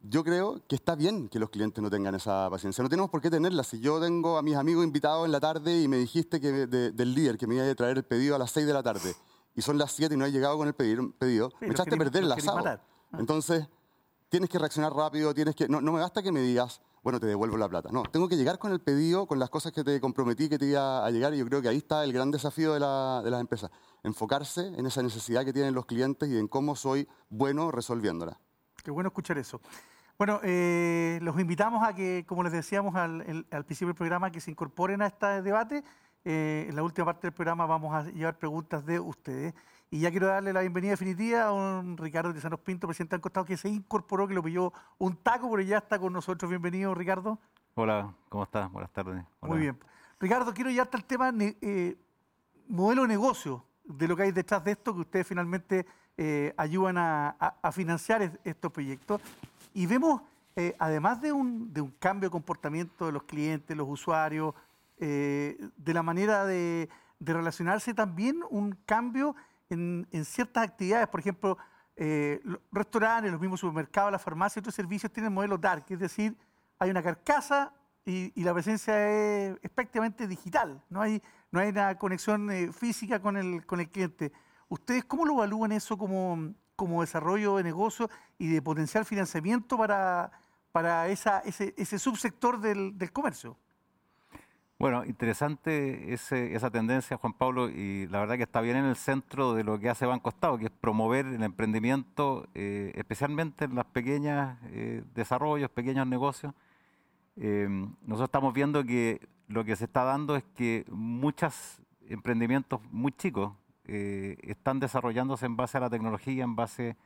[0.00, 2.82] Yo creo que está bien que los clientes no tengan esa paciencia.
[2.82, 3.64] No tenemos por qué tenerla.
[3.64, 6.92] Si yo tengo a mis amigos invitados en la tarde y me dijiste que de-
[6.92, 9.14] del líder que me iba a traer el pedido a las 6 de la tarde
[9.56, 11.94] y son las 7 y no he llegado con el pedido, pedido Sí, me echaste
[11.94, 12.58] a perder el asado.
[12.58, 12.82] matar.
[13.12, 13.16] Ah.
[13.18, 13.66] Entonces,
[14.28, 15.68] tienes que reaccionar rápido, tienes que...
[15.68, 17.88] No, no me basta que me digas, bueno, te devuelvo la plata.
[17.92, 20.66] No, tengo que llegar con el pedido, con las cosas que te comprometí que te
[20.66, 23.30] iba a llegar y yo creo que ahí está el gran desafío de, la- de
[23.30, 23.70] las empresas.
[24.02, 28.38] Enfocarse en esa necesidad que tienen los clientes y en cómo soy bueno resolviéndola.
[28.82, 29.60] Qué bueno escuchar eso.
[30.18, 34.40] Bueno, eh, los invitamos a que, como les decíamos al, al principio del programa, que
[34.40, 35.84] se incorporen a este debate.
[36.24, 39.54] Eh, en la última parte del programa vamos a llevar preguntas de ustedes.
[39.90, 43.46] Y ya quiero darle la bienvenida definitiva a un Ricardo Tizanos Pinto, presidente del costado,
[43.46, 46.48] que se incorporó, que lo pilló un taco, pero ya está con nosotros.
[46.50, 47.38] Bienvenido, Ricardo.
[47.74, 48.70] Hola, ¿cómo estás?
[48.70, 49.24] Buenas tardes.
[49.40, 49.50] Hola.
[49.52, 49.78] Muy bien.
[50.20, 51.96] Ricardo, quiero llevarte al tema ne- eh,
[52.68, 55.86] modelo de negocio, de lo que hay detrás de esto, que ustedes finalmente
[56.18, 59.22] eh, ayudan a, a- a financiar es- estos proyectos.
[59.72, 60.20] Y vemos,
[60.56, 64.54] eh, además de un, de un cambio de comportamiento de los clientes, los usuarios,
[65.00, 66.88] de la manera de,
[67.20, 69.36] de relacionarse, también un cambio
[69.70, 71.08] en, en ciertas actividades.
[71.08, 71.58] Por ejemplo,
[71.96, 76.36] eh, los restaurantes, los mismos supermercados, las farmacias otros servicios tienen modelo dark, es decir,
[76.78, 77.72] hay una carcasa
[78.04, 82.72] y, y la presencia es, es prácticamente digital, no hay, no hay una conexión eh,
[82.72, 84.32] física con el, con el cliente.
[84.68, 90.30] ¿Ustedes cómo lo evalúan eso como, como desarrollo de negocio y de potencial financiamiento para,
[90.72, 93.56] para esa, ese, ese subsector del, del comercio?
[94.78, 98.94] Bueno, interesante ese- esa tendencia, Juan Pablo, y la verdad que está bien en el
[98.94, 103.74] centro de lo que hace Banco Estado, que es promover el emprendimiento, eh, especialmente en
[103.74, 104.56] los pequeños
[105.14, 106.54] desarrollos, pequeños negocios.
[107.36, 107.66] Eh,
[108.02, 113.52] nosotros estamos viendo que lo que se está dando es que muchos emprendimientos muy chicos
[113.86, 116.96] eh, están desarrollándose en base a la tecnología, en base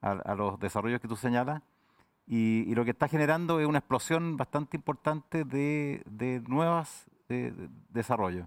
[0.00, 1.62] a, a los desarrollos que tú señalas.
[2.26, 7.52] Y, y lo que está generando es una explosión bastante importante de, de nuevos eh,
[7.56, 8.46] de- desarrollos.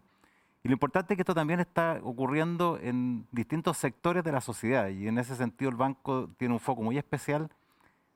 [0.64, 4.90] Y lo importante es que esto también está ocurriendo en distintos sectores de la sociedad
[4.90, 7.50] y en ese sentido el banco tiene un foco muy especial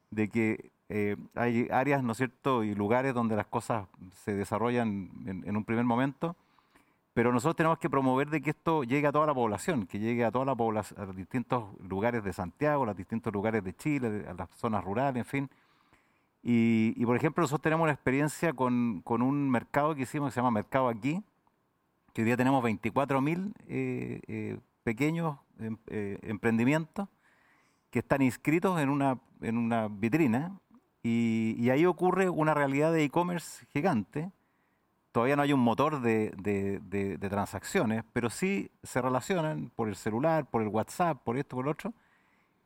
[0.10, 3.88] de que eh, hay áreas, ¿no es cierto?, y lugares donde las cosas
[4.26, 6.36] se desarrollan en, en un primer momento,
[7.14, 10.24] pero nosotros tenemos que promover de que esto llegue a toda la población, que llegue
[10.24, 13.74] a toda la población, a los distintos lugares de Santiago, a los distintos lugares de
[13.76, 15.50] Chile, a las zonas rurales, en fin.
[16.44, 20.34] Y, y, por ejemplo, nosotros tenemos una experiencia con, con un mercado que hicimos que
[20.34, 21.22] se llama Mercado Aquí,
[22.14, 27.08] que hoy día tenemos 24.000 eh, eh, pequeños em- eh, emprendimientos
[27.90, 30.58] que están inscritos en una, en una vitrina
[31.04, 34.32] y, y ahí ocurre una realidad de e-commerce gigante.
[35.12, 40.62] Todavía no hay un motor de, transacciones, pero sí se relacionan por el celular, por
[40.62, 41.94] el WhatsApp, por esto, por lo otro.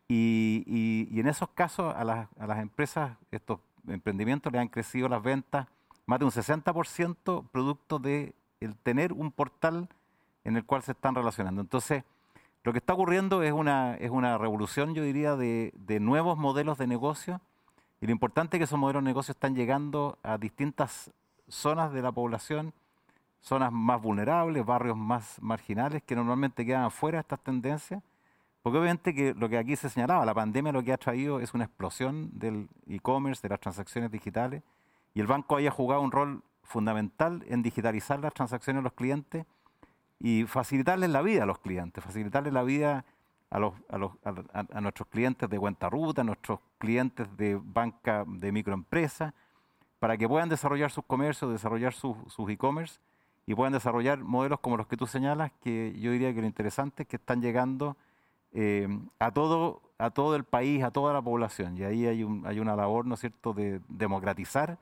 [0.08, 5.68] Y, en esos casos a las, empresas, estos emprendimientos, le han crecido las ventas
[6.06, 9.90] más de un 60% producto de el tener un portal
[10.44, 11.62] en el cual se están relacionando.
[11.62, 12.04] Entonces,
[12.64, 16.86] lo que está ocurriendo es una, es una revolución, yo diría, de nuevos modelos de
[16.86, 17.42] negocio.
[18.02, 21.12] Y lo importante es que esos modelos de negocio están llegando a distintas
[21.48, 22.74] zonas de la población,
[23.42, 28.02] zonas más vulnerables, barrios más marginales, que normalmente quedan afuera de estas tendencias.
[28.64, 31.54] Porque obviamente que lo que aquí se señalaba, la pandemia lo que ha traído es
[31.54, 34.64] una explosión del e-commerce, de las transacciones digitales,
[35.14, 39.46] y el banco haya jugado un rol fundamental en digitalizar las transacciones de los clientes
[40.20, 43.06] y facilitarles la vida a los clientes, facilitarles la vida
[43.52, 47.60] a, los, a, los- a- a nuestros clientes de cuenta ruta, a nuestros clientes de
[47.64, 49.36] banca de microempresa,
[50.00, 53.00] para que puedan desarrollar sus comercios, desarrollar sus sus e-commerce
[53.48, 57.04] y puedan desarrollar modelos como los que tú señalas, que yo diría que lo interesante
[57.04, 57.96] es que están llegando
[58.54, 58.88] eh,
[59.20, 61.78] a, todo, a todo el país, a toda la población.
[61.78, 64.78] Y ahí hay, un- hay una labor, ¿no es cierto?, de democratizar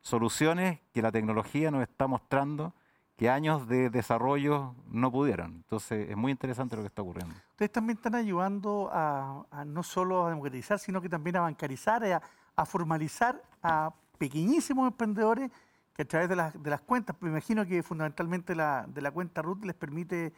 [0.00, 2.72] soluciones que la tecnología nos está mostrando
[3.16, 5.52] que años de desarrollo no pudieron.
[5.52, 7.34] Entonces es muy interesante lo que está ocurriendo.
[7.52, 12.04] Ustedes también están ayudando a, a no solo a democratizar, sino que también a bancarizar,
[12.04, 12.20] a,
[12.56, 15.50] a formalizar a pequeñísimos emprendedores
[15.94, 19.10] que a través de las, de las cuentas, me imagino que fundamentalmente la, de la
[19.10, 20.32] cuenta RUT les permite,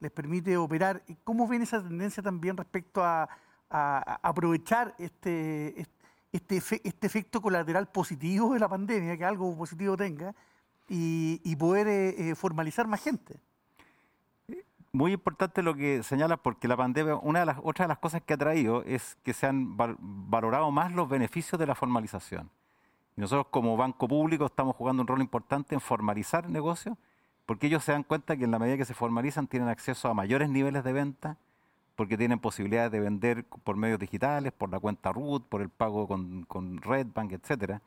[0.00, 1.02] les permite operar.
[1.06, 3.28] ¿Y ¿Cómo ven esa tendencia también respecto a,
[3.70, 5.92] aprovechar este, est-
[6.32, 10.34] este, este efecto colateral positivo de la pandemia, que algo positivo tenga,
[10.88, 13.38] y, poder eh, eh, formalizar más gente.
[14.92, 18.22] Muy importante lo que señala, porque la pandemia, una de las otras de las cosas
[18.22, 22.50] que ha traído es que se han valorado más los beneficios de la formalización.
[23.18, 26.96] Nosotros como banco público estamos jugando un rol importante en formalizar negocios,
[27.46, 30.14] porque ellos se dan cuenta que en la medida que se formalizan tienen acceso a
[30.14, 31.36] mayores niveles de venta,
[31.96, 36.06] porque tienen posibilidades de vender por medios digitales, por la cuenta RUT, por el pago
[36.06, 37.82] con, con Redbank, etcétera.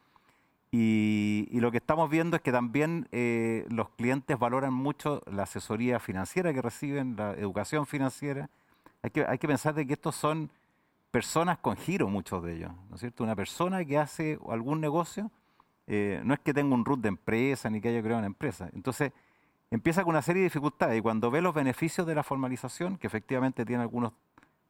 [0.69, 5.99] Y, lo que estamos viendo es que también eh, los clientes valoran mucho la asesoría
[5.99, 8.49] financiera que reciben, la educación financiera.
[9.01, 10.49] Hay que, hay que pensar de que estos son
[11.11, 13.23] personas con giro, muchos de ellos, ¿no es cierto?
[13.23, 15.29] Una persona que hace algún negocio,
[15.87, 18.69] eh, no es que tenga un root de empresa ni que haya creado una empresa.
[18.73, 19.11] Entonces,
[19.69, 23.07] empieza con una serie de dificultades y cuando ve los beneficios de la formalización, que
[23.07, 24.13] efectivamente tiene algunos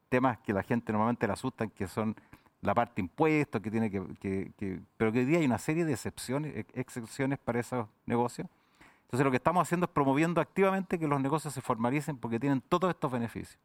[0.10, 2.16] temas que la gente normalmente le asustan, que son
[2.62, 6.66] la parte impuestos, que tiene que, pero que hoy día hay una serie de excepciones,
[6.74, 8.48] excepciones para esos negocios.
[9.06, 12.62] Entonces lo que estamos haciendo es promoviendo activamente que los negocios se formalicen porque tienen
[12.62, 13.60] todos estos beneficios.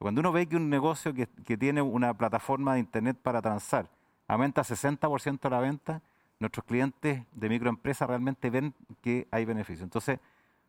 [0.00, 3.90] Cuando uno ve que un negocio que, que tiene una plataforma de internet para transar
[4.26, 6.00] aumenta 60% la venta,
[6.38, 9.82] nuestros clientes de microempresas realmente ven que hay beneficios.
[9.82, 10.18] Entonces,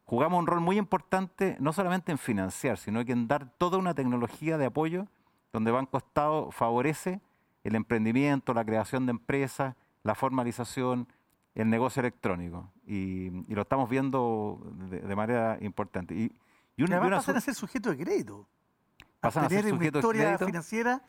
[0.04, 3.94] jugamos un rol muy importante no solamente en financiar, sino que en dar toda una
[3.94, 5.08] tecnología de apoyo
[5.54, 7.22] donde Banco Estado favorece
[7.64, 11.08] el emprendimiento, la creación de empresas, la formalización,
[11.56, 12.70] el negocio electrónico.
[12.86, 16.16] Y, lo estamos viendo de, manera importante.
[16.16, 16.34] Y,
[16.76, 18.46] y, una, pasan a ser sujeto de crédito.
[19.22, 20.46] Pasan a, ser sujetos de crédito.
[20.46, 21.02] financiera.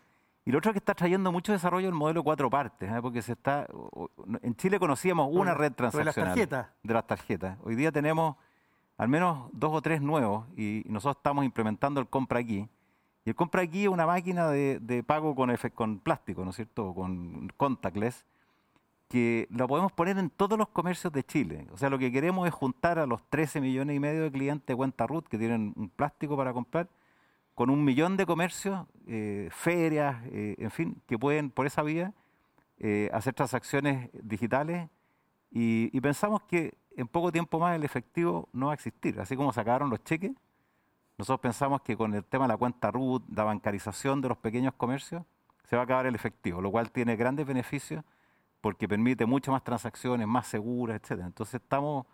[0.45, 2.99] Y lo otro es que está trayendo mucho desarrollo el modelo cuatro partes, ¿eh?
[3.01, 3.67] porque se está
[4.43, 6.67] en Chile conocíamos una red transaccional de las tarjetas.
[6.83, 7.59] De las tarjetas.
[7.63, 8.37] Hoy día tenemos
[8.99, 12.69] al menos dos o tres nuevos y nosotros estamos implementando el compra aquí.
[13.25, 16.93] Y el compra aquí es una máquina de, pago con, con plástico, ¿no es cierto?
[16.93, 18.27] Con contactless,
[19.09, 21.69] que la podemos poner en todos los comercios de Chile.
[21.73, 24.67] O sea, lo que queremos es juntar a los 13 millones y medio de clientes
[24.67, 26.89] de cuenta RUT que tienen un plástico para comprar
[27.55, 32.13] con un millón de comercios, eh, ferias, eh, en fin, que pueden por esa vía
[32.79, 34.89] eh, hacer transacciones digitales
[35.55, 39.21] y pensamos que en poco tiempo más el efectivo no va a existir.
[39.21, 40.33] Así como sacaron los cheques,
[41.19, 44.75] nosotros pensamos que con el tema de la cuenta RUT, la bancarización de los pequeños
[44.75, 45.23] comercios,
[45.65, 48.05] se va a acabar el efectivo, lo cual tiene grandes beneficios
[48.61, 51.23] porque permite muchas más transacciones, más seguras, etc.
[51.25, 52.07] Entonces estamos,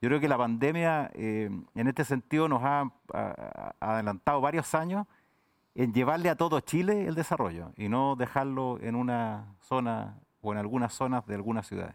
[0.00, 5.06] yo creo que la pandemia eh, en este sentido nos ha, ha adelantado varios años
[5.74, 10.58] en llevarle a todo Chile el desarrollo y no dejarlo en una zona o en
[10.58, 11.94] algunas zonas de algunas ciudades.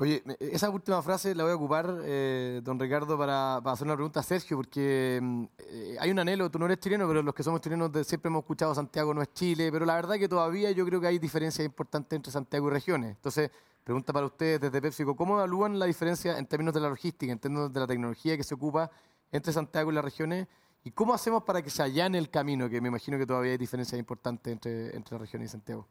[0.00, 4.20] Oye, esa última frase la voy a ocupar, eh, don Ricardo, para, hacer una pregunta
[4.20, 5.20] a Sergio, porque
[5.58, 8.42] eh, hay un anhelo, tú no eres chileno, pero los que somos chilenos siempre hemos
[8.42, 11.66] escuchado Santiago no es Chile, pero la verdad que todavía yo creo que hay diferencias
[11.66, 13.16] importantes entre Santiago y regiones.
[13.16, 13.50] Entonces,
[13.88, 17.38] pregunta para ustedes desde PepsiCo, ¿cómo evalúan la diferencia en términos de la logística, en
[17.38, 18.90] términos de la tecnología que se ocupa
[19.32, 20.46] entre Santiago y las regiones?
[20.84, 23.56] ¿Y cómo hacemos para que se allane el camino, que me imagino que todavía hay
[23.56, 25.86] diferencias importantes entre, entre la región y Santiago?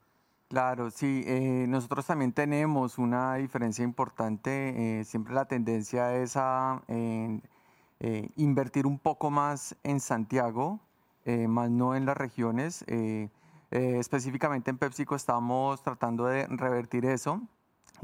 [0.48, 5.00] Claro, sí, eh, nosotros también tenemos una diferencia importante.
[5.00, 7.42] Eh, siempre la tendencia es a eh,
[8.36, 10.80] invertir un poco más en Santiago,
[11.26, 12.86] más no en las regiones.
[13.72, 17.42] específicamente en PepsiCo estamos tratando de revertir eso.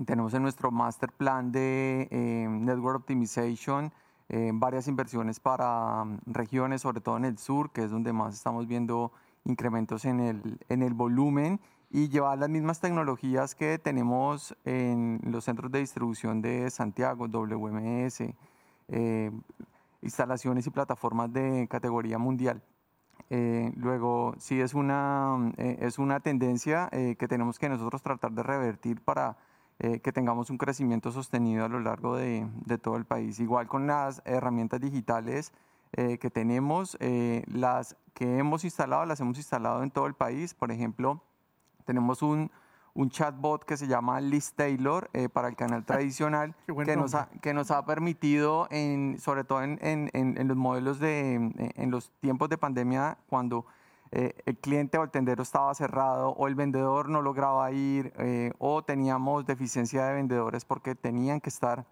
[0.06, 2.08] Tenemos en nuestro master plan de
[2.50, 3.92] Network Optimization
[4.54, 8.68] varias inversiones para mm, regiones, sobre todo en el sur, que es donde más estamos
[8.68, 9.12] viendo
[9.46, 11.60] incrementos en el, en el volumen
[11.94, 18.34] y llevar las mismas tecnologías que tenemos en los centros de distribución de Santiago, WMS,
[18.88, 19.32] eh,
[20.02, 22.64] instalaciones y plataformas de categoría mundial.
[23.30, 28.42] Eh, luego, sí es una, eh, es una tendencia que tenemos que nosotros tratar de
[28.42, 29.38] revertir para
[29.80, 33.40] que tengamos un crecimiento sostenido a lo largo de, de todo el país.
[33.40, 35.52] Igual con las herramientas digitales
[35.92, 36.98] que tenemos,
[37.48, 40.54] las que hemos instalado, las hemos instalado en todo el país.
[40.54, 41.22] Por ejemplo,
[41.86, 42.50] tenemos un,
[42.94, 46.56] un chatbot que se llama Liz Taylor eh, para el canal tradicional,
[46.86, 51.00] que, nos ha, que nos ha permitido, en, sobre todo en, en, en, los modelos
[51.00, 53.66] de, en los tiempos de pandemia, cuando
[54.14, 58.54] eh, el cliente o el tendero estaba cerrado o el vendedor no lograba ir eh,
[58.60, 61.86] o teníamos deficiencia de vendedores porque tenían que estar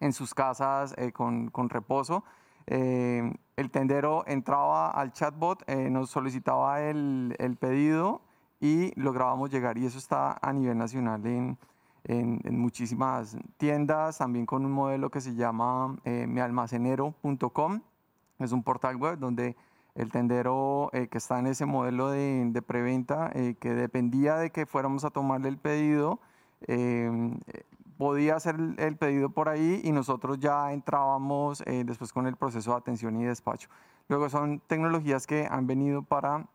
[0.00, 2.24] en sus casas con, con, reposo.
[2.66, 8.22] el tendero entraba al chatbot, nos solicitaba el, el pedido
[8.60, 11.58] y lográbamos llegar y eso está a nivel nacional en,
[12.04, 17.80] en, muchísimas tiendas, también con un modelo que se llama eh, mialmacenero.com,
[18.38, 19.56] es un portal web donde
[19.94, 24.50] el tendero eh, que está en ese modelo de, de preventa, eh, que dependía de
[24.50, 26.20] que fuéramos a tomarle el pedido,
[26.66, 27.10] eh,
[28.00, 32.34] podía hacer el, el pedido por ahí y nosotros ya entrábamos eh, después con el
[32.34, 33.68] proceso de atención y despacho.
[34.08, 36.46] Luego son tecnologías que han venido para,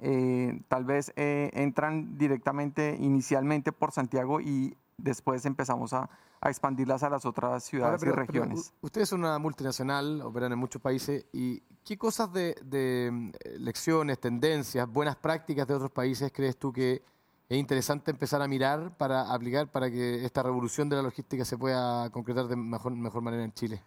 [0.00, 6.10] eh, tal vez eh, entran directamente inicialmente por Santiago y después empezamos a,
[6.42, 8.72] a expandirlas a las otras ciudades pero- y pero regiones.
[8.80, 11.26] u- ustedes son una multinacional, operan en muchos países.
[11.32, 16.72] ¿Y qué cosas de, de, mm, lecciones, tendencias, buenas prácticas de otros países crees tú
[16.72, 17.02] que
[17.48, 21.58] es interesante empezar a mirar para aplicar para que esta revolución de la logística se
[21.58, 23.82] pueda concretar de mejor, mejor manera en Chile?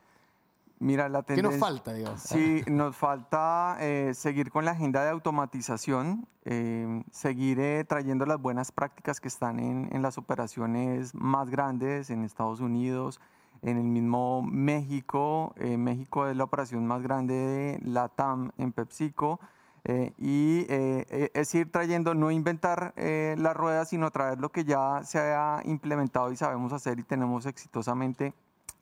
[0.83, 2.21] Mira, la ¿Qué nos tendencia- falta, digamos?
[2.21, 8.39] Sí, nos falta eh, seguir con la agenda de automatización, eh, seguir eh, trayendo las
[8.41, 13.21] buenas prácticas que están en, en las operaciones más grandes en Estados Unidos,
[13.61, 15.53] en el mismo México.
[15.57, 19.39] eh, México es la operación más grande de LATAM en PepsiCo.
[19.85, 24.63] eh, y eh, es ir trayendo, no inventar eh, la rueda, sino traer lo que
[24.63, 28.33] ya se ha implementado y sabemos hacer y tenemos exitosamente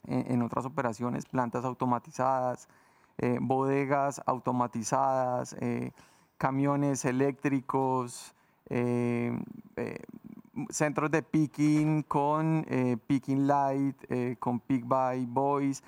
[0.08, 2.68] en, otras operaciones, plantas automatizadas,
[3.18, 5.92] eh, bodegas automatizadas, eh,
[6.38, 8.36] camiones eléctricos,
[8.70, 9.38] eh,
[10.70, 12.66] centros de picking con
[13.08, 13.96] picking light,
[14.40, 15.84] con pick by boys,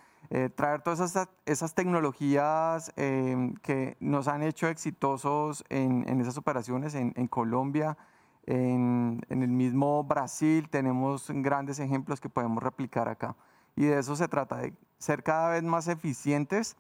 [0.56, 7.28] traer todas esas, esas tecnologías que nos han hecho exitosos en, esas operaciones en, en
[7.28, 7.98] Colombia,
[8.46, 13.36] en, en el mismo Brasil tenemos grandes ejemplos que podemos replicar acá.
[13.76, 16.76] Y de eso se trata, de ser cada vez más eficientes,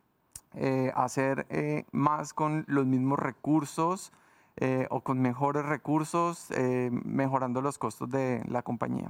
[0.53, 4.11] eh, hacer eh, más con los mismos recursos
[4.57, 9.09] eh, o con mejores recursos, eh, mejorando los costos de la compañía.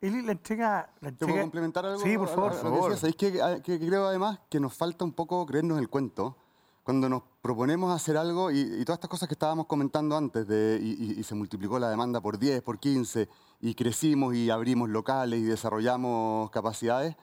[0.00, 0.90] Eli, la entrega...
[1.00, 1.42] La ¿Te puedo entrega...
[1.42, 2.00] complementar algo?
[2.00, 2.52] Sí, por favor.
[2.52, 5.88] a lo que que, a- que creo además que nos falta un poco creernos el
[5.88, 6.36] cuento?
[6.82, 10.78] Cuando nos proponemos hacer algo y, y todas estas cosas que estábamos comentando antes, de,
[10.82, 13.28] y, y- y se multiplicó la demanda por 10, por 15,
[13.60, 17.16] y crecimos y abrimos locales y desarrollamos capacidades,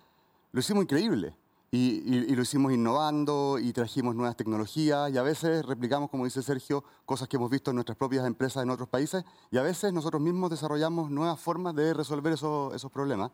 [0.51, 1.35] lo hicimos increíble.
[1.69, 1.99] Y,
[2.33, 7.27] lo hicimos innovando y trajimos nuevas tecnologías y a veces replicamos, como dice Sergio, cosas
[7.27, 10.49] que hemos visto en nuestras propias empresas en otros países y a veces nosotros mismos
[10.49, 13.31] desarrollamos nuevas formas de resolver esos problemas.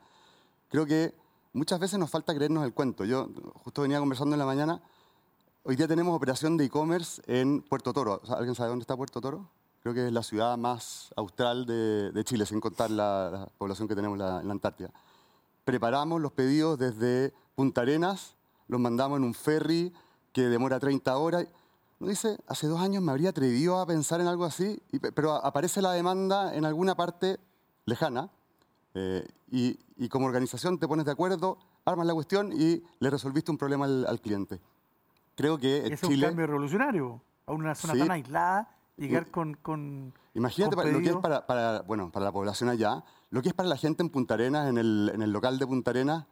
[0.68, 1.14] Creo que
[1.54, 3.06] muchas veces nos falta creernos el cuento.
[3.06, 3.30] Yo
[3.64, 4.82] justo venía conversando en la mañana,
[5.64, 8.22] hoy día tenemos operación de e-commerce en Puerto Toro.
[8.30, 9.50] ¿Alguien sabe dónde está Puerto Toro?
[9.82, 13.96] Creo que es la ciudad más austral de, Chile, sin contar la, la población que
[13.96, 14.92] tenemos en la Antártida
[15.64, 18.36] preparamos los pedidos desde Punta Arenas,
[18.68, 19.94] los mandamos en un ferry
[20.32, 21.48] que demora 30 horas.
[22.00, 24.82] Uno dice, hace dos años me habría atrevido a pensar en algo así,
[25.16, 27.40] pero aparece la demanda en alguna parte
[27.86, 28.30] lejana
[28.94, 29.78] eh, y,
[30.10, 34.20] como organización te pones de acuerdo, armas la cuestión y le resolviste un problema al
[34.20, 34.60] cliente.
[35.36, 36.28] Creo que es un Chile...
[36.28, 37.22] cambio revolucionario.
[37.46, 38.00] A una zona Sí.
[38.00, 39.54] tan aislada, llegar Y- con...
[39.56, 43.42] con Imagínate con para- lo que es para, para, bueno, para la población allá, lo
[43.42, 45.92] que es para la gente en Punta Arenas, en el, en el local de Punta
[45.92, 46.26] Arenas,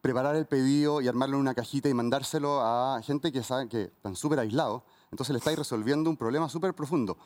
[0.00, 3.82] preparar el pedido y armarlo en una cajita y mandárselo a gente que sabe que
[3.84, 4.82] están súper aislados.
[5.10, 7.16] Entonces le estáis resolviendo un problema súper profundo.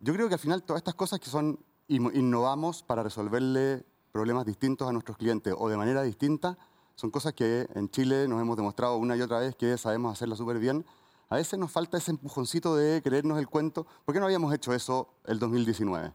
[0.00, 4.46] Yo creo que al final todas estas cosas que son inno- innovamos para resolverle problemas
[4.46, 6.56] distintos a nuestros clientes o de manera distinta,
[6.94, 10.38] son cosas que en Chile nos hemos demostrado una y otra vez que sabemos hacerlas
[10.38, 10.84] súper bien.
[11.28, 13.86] A veces nos falta ese empujoncito de creernos el cuento.
[14.04, 16.12] ¿Por qué no habíamos hecho eso el 2019?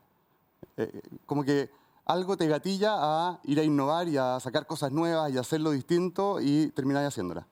[0.77, 1.69] Eh, como que
[2.05, 6.39] algo te gatilla a ir a innovar y a sacar cosas nuevas y hacerlo distinto
[6.41, 7.45] y terminar haciéndolas.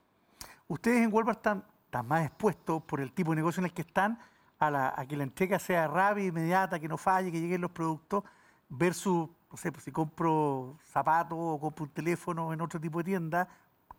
[0.68, 3.82] Ustedes en Walmart están, están más expuestos por el tipo de negocio en el que
[3.82, 4.20] están
[4.60, 7.72] a, la- a que la entrega sea rápida, inmediata, que no falle, que lleguen los
[7.72, 8.24] productos,
[8.70, 13.06] versus, no sé, pues, si compro zapatos o compro un teléfono en otro tipo de
[13.06, 13.48] tienda,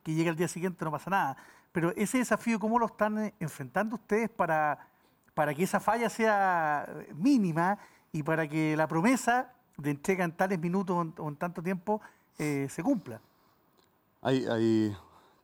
[0.02, 1.36] que llegue al día siguiente no pasa nada.
[1.72, 4.78] Pero ese desafío, ¿cómo lo están eh, enfrentando ustedes para,
[5.34, 7.78] para que esa falla sea eh, mínima
[8.12, 12.00] y para que la promesa de entrega en tales minutos o en, tanto tiempo
[12.38, 13.20] eh, se cumpla?
[14.22, 14.96] Hay, hay-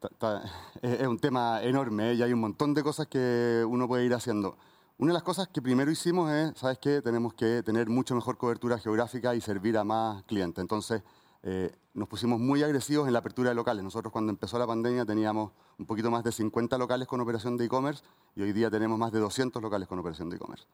[0.82, 2.14] es un tema enorme ¿eh?
[2.14, 4.56] y hay un montón de cosas que uno puede ir haciendo.
[4.96, 7.02] Una de las cosas que primero hicimos es, ¿sabes qué?
[7.02, 10.62] Tenemos que tener mucho mejor cobertura geográfica y servir a más clientes.
[10.62, 11.02] Entonces,
[11.42, 13.82] eh, nos pusimos muy agresivos en la apertura de locales.
[13.82, 17.64] Nosotros cuando empezó la pandemia teníamos un poquito más de 50 locales con operación de
[17.64, 18.04] e-commerce
[18.36, 20.64] y hoy día tenemos más de 200 locales con operación de e-commerce.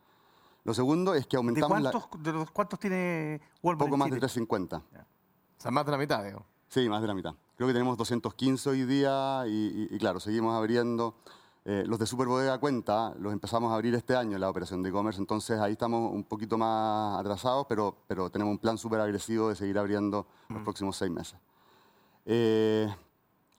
[0.65, 3.79] Lo segundo es que ¿De aumentamos la- cuántos, de los cuántos tiene Walmart?
[3.87, 4.21] poco en más de Chile?
[4.21, 4.77] 350.
[4.77, 4.83] O
[5.57, 6.45] sea, más de la mitad, digo.
[6.69, 7.35] Sí, más de la mitad.
[7.57, 11.17] Creo que tenemos 215 hoy día y, y- y claro, seguimos abriendo.
[11.65, 14.89] Eh, los de Superbodega Cuenta los empezamos a abrir este año en la operación de
[14.89, 19.51] e-commerce, entonces ahí estamos un poquito más atrasados, pero, pero tenemos un plan súper agresivo
[19.51, 21.39] de seguir abriendo los próximos seis meses.
[22.25, 22.89] Eh,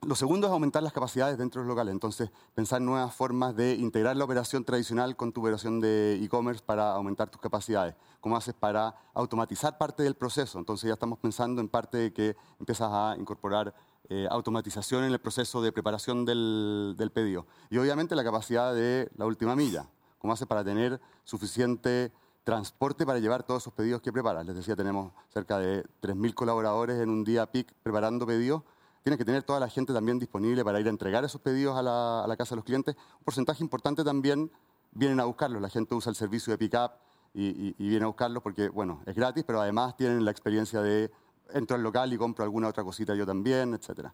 [0.04, 3.74] Lo segundo es aumentar las capacidades dentro de los locales, entonces pensar nuevas formas de
[3.74, 7.94] integrar la operación tradicional con tu operación de e-commerce para aumentar tus capacidades.
[8.20, 10.58] ¿Cómo haces para automatizar parte del proceso?
[10.58, 13.72] Entonces ya estamos pensando en parte de que empiezas a incorporar
[14.08, 17.46] eh, automatización en el proceso de preparación del, pedido.
[17.70, 19.86] Y obviamente la capacidad de la última milla.
[20.18, 22.12] ¿Cómo haces para tener suficiente
[22.44, 24.46] transporte para llevar todos esos pedidos que preparas?
[24.46, 28.62] Les decía, tenemos cerca de 3.000 colaboradores en un día PIC preparando pedidos
[29.02, 31.82] tienes que tener toda la gente también disponible para ir a entregar esos pedidos a
[31.82, 32.96] la, casa de los clientes.
[33.18, 34.50] Un porcentaje importante también
[34.92, 35.60] vienen a buscarlos.
[35.60, 36.92] La gente usa el servicio de pick-up
[37.34, 41.10] y, viene a buscarlos porque, bueno, es gratis, pero además tienen la experiencia de
[41.54, 44.08] entro al local y compro alguna otra cosita yo también, etc.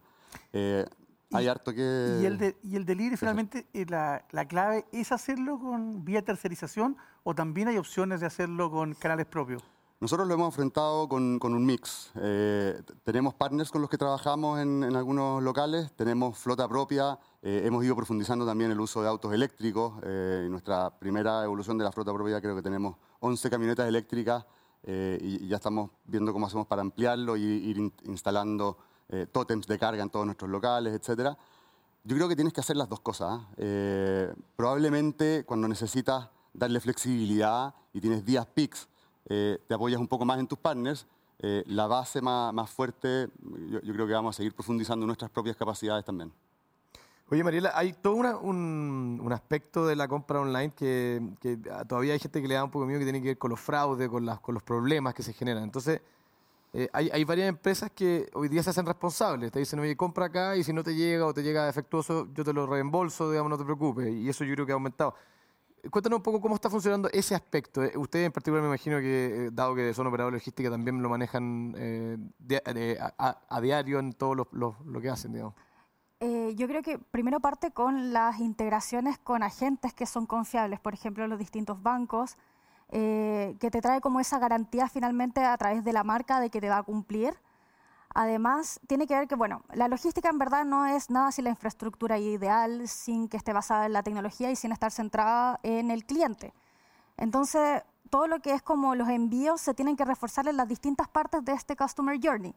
[0.53, 0.85] Eh,
[1.31, 2.19] hay harto que...
[2.21, 6.97] ¿Y el, y el delivery finalmente eh, la, la, clave es hacerlo con vía tercerización
[7.23, 9.63] o también hay opciones de hacerlo con canales propios?
[10.01, 12.11] Nosotros lo hemos enfrentado con, un mix.
[12.15, 17.83] Eh, tenemos partners con los que trabajamos en, algunos locales, tenemos flota propia, eh, hemos
[17.83, 20.01] ido profundizando también el uso de autos eléctricos.
[20.03, 24.45] Eh, en nuestra primera evolución de la flota propia creo que tenemos 11 camionetas eléctricas
[24.85, 28.77] y, ya estamos viendo cómo hacemos para ampliarlo y ir instalando
[29.31, 31.35] tótems de carga en todos nuestros locales, etc.
[32.03, 33.41] Yo creo que tienes que hacer las dos cosas.
[34.55, 38.87] probablemente cuando necesitas darle flexibilidad y tienes días peaks,
[39.25, 41.05] eh, te apoyas un poco más en tus partners,
[41.39, 43.29] eh, la base más, más fuerte,
[43.69, 46.33] yo, creo que vamos a seguir profundizando nuestras propias capacidades también.
[47.31, 51.57] Oye, Mariela, hay todo un, un, aspecto de la compra online que, que,
[51.87, 53.59] todavía hay gente que le da un poco miedo que tiene que ver con los
[53.59, 55.63] fraudes, con, las, con los problemas que se generan.
[55.63, 56.01] Entonces,
[56.73, 59.51] eh, hay, hay, varias empresas que hoy día se hacen responsables.
[59.51, 62.43] Te dicen, oye, compra acá y si no te llega o te llega defectuoso, yo
[62.43, 64.09] te lo reembolso, digamos, no te preocupes.
[64.09, 65.13] Y eso yo creo que ha aumentado.
[65.89, 67.83] Cuéntanos un poco cómo está funcionando ese aspecto.
[67.83, 71.09] Eh, ustedes en particular me imagino que, eh, dado que son operadores logística, también lo
[71.09, 72.17] manejan eh,
[73.17, 75.53] a, diario en todo lo, que hacen, digamos.
[76.21, 81.27] Yo creo que primero parte con las integraciones con agentes que son confiables, por ejemplo,
[81.27, 82.37] los distintos bancos,
[82.89, 86.69] que te trae como esa garantía finalmente a través de la marca de que te
[86.69, 87.35] va a cumplir
[88.15, 91.51] Además, tiene que ver que, bueno, la logística en verdad no es nada sin la
[91.51, 96.05] infraestructura ideal, sin que esté basada en la tecnología y sin estar centrada en el
[96.05, 96.53] cliente.
[97.17, 101.07] Entonces, todo lo que es como los envíos se tienen que reforzar en las distintas
[101.07, 102.55] partes de este Customer Journey.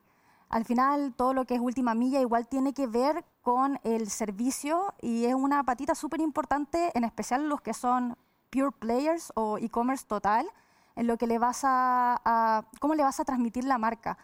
[0.52, 4.92] Al final, todo lo que es última milla igual tiene que ver con el servicio
[5.00, 8.18] y es una patita súper importante, en especial los que son
[8.50, 10.46] pure players o e-commerce total,
[10.94, 14.18] en lo que le vas a, a, cómo le vas a transmitir la marca.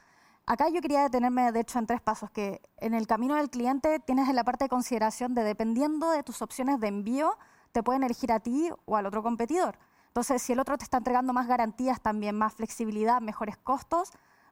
[0.45, 3.99] Acá yo quería detenerme, de hecho, en tres pasos, que en el camino del cliente
[3.99, 7.39] tienes en la parte de consideración de dependiendo de tus opciones de envío,
[7.73, 9.79] te pueden elegir a ti o al otro competidor.
[10.09, 14.11] Entonces, si el otro te está entregando más garantías, también más flexibilidad, mejores costos,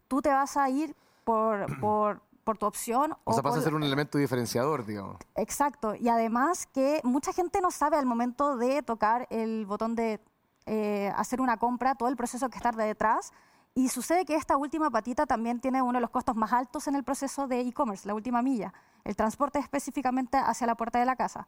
[0.09, 0.97] tú te vas a ir
[1.27, 3.15] por, por, por tu opción.
[3.25, 5.19] O, sea, pasa a ser un elemento diferenciador, digamos.
[5.35, 5.95] Exacto.
[5.95, 10.21] Y además que mucha gente no sabe al momento de tocar el botón de
[10.65, 13.33] eh, hacer una compra, todo el proceso que está detrás
[13.75, 16.95] y sucede que esta última patita también tiene uno de los costos más altos en
[16.95, 18.73] el proceso de e-commerce, la última milla,
[19.05, 21.47] el transporte específicamente hacia la puerta de la casa.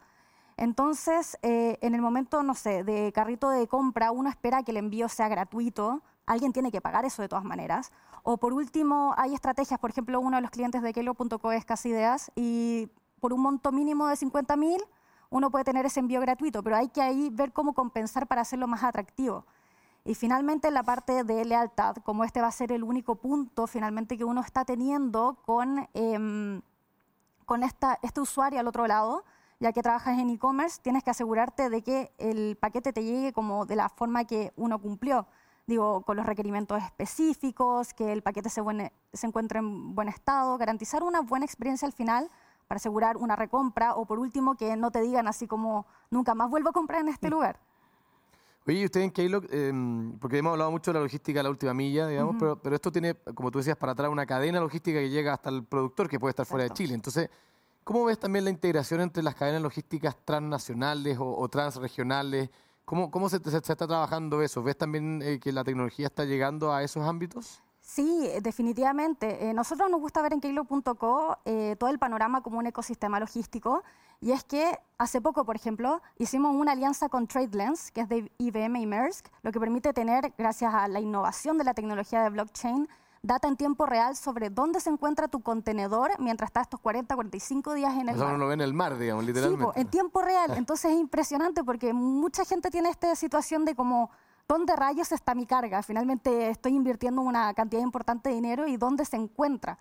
[0.55, 4.77] Entonces, eh, en el momento, no sé, de carrito de compra, uno espera que el
[4.77, 7.91] envío sea gratuito, alguien tiene que pagar eso de todas maneras.
[8.23, 11.89] O por último, hay estrategias, por ejemplo, uno de los clientes de Kelo.co es Casi
[11.89, 12.89] Ideas y
[13.19, 14.81] por un monto mínimo de 50 mil,
[15.29, 18.67] uno puede tener ese envío gratuito, pero hay que ahí ver cómo compensar para hacerlo
[18.67, 19.45] más atractivo.
[20.05, 24.17] Y finalmente la parte de lealtad, como este va a ser el único punto finalmente
[24.17, 26.61] que uno está teniendo con, em,
[27.45, 29.23] con esta, este usuario al otro lado,
[29.59, 33.65] ya que trabajas en e-commerce, tienes que asegurarte de que el paquete te llegue como
[33.65, 35.27] de la forma que uno cumplió.
[35.69, 38.63] Digo, con los requerimientos específicos, que el paquete se,
[39.13, 42.27] se encuentre en buen estado, garantizar una buena experiencia al final
[42.67, 46.49] para asegurar una recompra o por último que no te digan así como nunca más
[46.49, 47.31] vuelvo a comprar en este mm.
[47.31, 47.59] lugar.
[48.65, 51.75] Oye, usted en Keylog, em, porque hemos hablado mucho de la logística a la última
[51.75, 55.11] milla, digamos, pero, pero, esto tiene, como tú decías, para atrás una cadena logística que
[55.11, 56.95] llega hasta el productor que puede estar fuera de Chile.
[56.95, 57.29] Entonces,
[57.83, 62.49] ¿cómo ves también la integración entre las cadenas logísticas transnacionales o, transregionales?
[62.89, 64.63] ¿Cómo, cómo se, se, está trabajando eso?
[64.63, 67.61] ¿Ves también eh, que la tecnología está llegando a esos ámbitos?
[67.79, 69.47] Sí, definitivamente.
[69.47, 73.83] Eh, nosotros nos gusta ver en Keilo.co eh, todo el panorama como un ecosistema logístico.
[74.21, 78.31] Y es que hace poco, por ejemplo, hicimos una alianza con TradeLens, que es de
[78.39, 82.31] IBM y Maersk, lo que permite tener, gracias a la innovación de la tecnología de
[82.31, 82.89] blockchain,
[83.21, 87.73] data en tiempo real sobre dónde se encuentra tu contenedor mientras está estos 40, 45
[87.73, 88.15] días en el mar.
[88.15, 89.65] Eso no lo ve en el mar, digamos, literalmente.
[89.73, 90.51] Sí, en tiempo real.
[90.55, 94.09] Entonces es impresionante porque mucha gente tiene esta situación de como
[94.47, 95.83] ¿dónde rayos está mi carga?
[95.83, 99.77] Finalmente estoy invirtiendo una cantidad importante de dinero y ¿dónde se encuentra?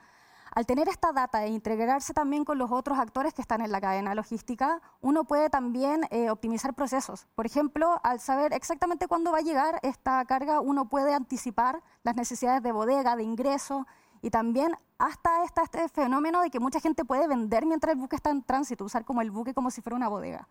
[0.58, 3.80] Al tener esta data e integrarse también con los otros actores que están en la
[3.80, 7.28] cadena logística, uno puede también eh, optimizar procesos.
[7.36, 12.16] Por ejemplo, al saber exactamente cuándo va a llegar esta carga, uno puede anticipar las
[12.16, 13.86] necesidades de bodega, de ingreso
[14.20, 18.30] y también hasta este fenómeno de que mucha gente puede vender mientras el buque está
[18.30, 20.48] en tránsito, usar como el buque como si fuera una bodega.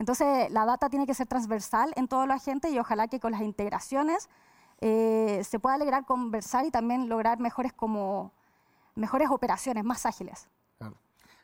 [0.00, 3.30] Entonces, la data tiene que ser transversal en toda la gente y ojalá que con
[3.30, 4.28] las integraciones
[4.80, 8.32] eh, se pueda lograr conversar y también lograr mejores como
[8.98, 10.48] mejores operaciones, más ágiles.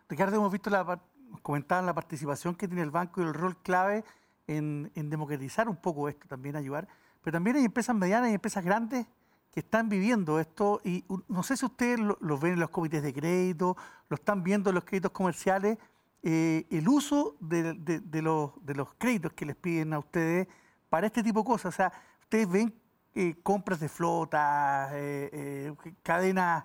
[0.08, 1.00] Ricardo, hemos visto la
[1.42, 4.04] comentaban la participación que tiene el banco y el rol clave
[4.46, 6.86] en, democratizar un poco esto, también ayudar.
[7.22, 9.06] Pero también hay empresas medianas y empresas grandes
[9.50, 13.14] que están viviendo esto y no sé si ustedes lo, ven en los comités de
[13.14, 13.76] crédito,
[14.08, 15.78] lo están viendo en los créditos comerciales,
[16.22, 17.74] eh, el uso de,
[18.22, 20.48] los, de los créditos que les piden a ustedes
[20.88, 21.74] para este tipo de cosas.
[21.74, 22.74] O sea, ustedes ven
[23.14, 26.64] eh, compras de flota, eh, cadenas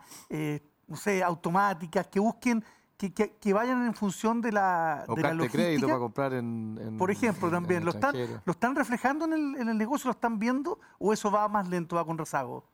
[0.89, 2.63] no sé, automáticas, que busquen,
[2.97, 5.63] que, que, vayan en función de la, o de la logística.
[5.63, 8.13] crédito para comprar en, Por ejemplo, también, ¿lo están,
[8.43, 10.09] ¿lo están reflejando en el, en el negocio?
[10.09, 10.79] ¿Lo están viendo?
[10.97, 12.65] ¿O eso va más lento, va con rezago?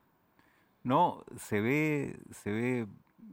[0.84, 2.88] No, se ve, se ve,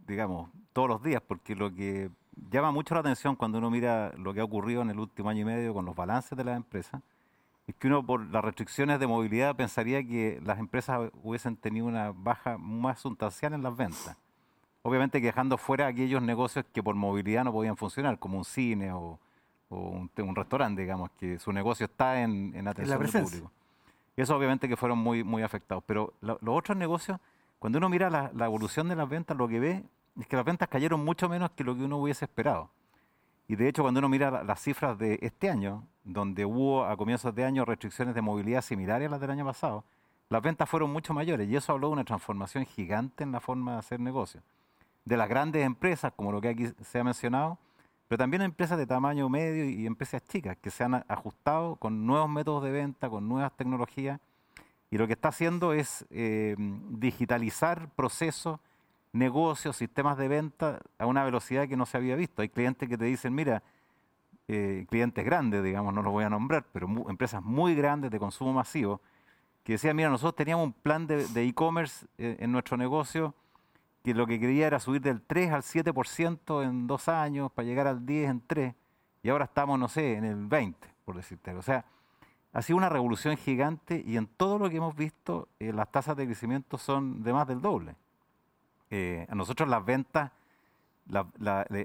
[0.06, 2.10] digamos, todos los días, porque lo que
[2.50, 5.42] llama mucho la atención cuando uno mira lo que ha ocurrido en el último año
[5.42, 7.00] y medio con los balances de las empresas,
[7.66, 12.10] es que uno por las restricciones de movilidad pensaría que las empresas hubiesen tenido una
[12.10, 14.16] baja más sustancial en las ventas
[14.82, 19.18] obviamente dejando fuera aquellos negocios que por movilidad no podían funcionar, como un cine o,
[19.70, 23.50] un, restaurante, digamos, que su negocio está en, en atención al público.
[24.14, 25.82] Y eso obviamente que fueron muy, muy afectados.
[25.86, 27.18] Pero los otros negocios,
[27.58, 29.82] cuando uno mira la, evolución de las ventas, lo que ve
[30.20, 32.68] es que las ventas cayeron mucho menos que lo que uno hubiese esperado.
[33.48, 37.34] Y de hecho, cuando uno mira las cifras de este año, donde hubo a comienzos
[37.34, 39.84] de año restricciones de movilidad similares a las del año pasado,
[40.28, 43.72] las ventas fueron mucho mayores y eso habló de una transformación gigante en la forma
[43.72, 44.42] de hacer negocios
[45.04, 47.58] de las grandes empresas, como lo que aquí se ha mencionado,
[48.08, 52.28] pero también empresas de tamaño medio y empresas chicas que se han ajustado con nuevos
[52.28, 54.20] métodos de venta, con nuevas tecnologías,
[54.90, 56.54] y lo que está haciendo es eh,
[56.90, 58.60] digitalizar procesos,
[59.14, 62.42] negocios, sistemas de venta a una velocidad que no se había visto.
[62.42, 63.62] Hay clientes que te dicen, mira,
[64.48, 68.52] eh, clientes grandes, digamos, no los voy a nombrar, pero empresas muy grandes de consumo
[68.52, 69.00] masivo,
[69.64, 73.34] que decían, mira, nosotros teníamos un plan de e-commerce eh, en nuestro negocio
[74.02, 77.86] que lo que quería era subir del 3 al 7% en dos años para llegar
[77.86, 78.74] al 10 en tres,
[79.22, 81.52] y ahora estamos, no sé, en el 20, por decirte.
[81.54, 81.84] O sea,
[82.52, 86.16] ha sido una revolución gigante y en todo lo que hemos visto, eh, las tasas
[86.16, 87.94] de crecimiento son de más del doble.
[88.90, 90.32] Eh, a nosotros las ventas,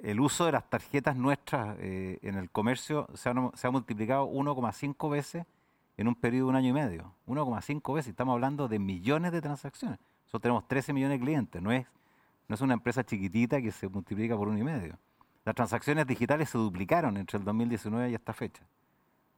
[0.04, 4.28] el uso de las tarjetas nuestras eh, en el comercio se ha, se ha multiplicado
[4.28, 5.46] 1,5 veces
[5.96, 7.14] en un periodo de un año y medio.
[7.28, 8.10] 1,5 veces.
[8.10, 10.00] Estamos hablando de millones de transacciones.
[10.26, 11.62] Nosotros tenemos 13 millones de clientes.
[11.62, 11.88] No es
[12.48, 14.98] no es una empresa chiquitita que se multiplica por uno y medio.
[15.44, 18.64] Las transacciones digitales se duplicaron entre el 2019 y esta fecha.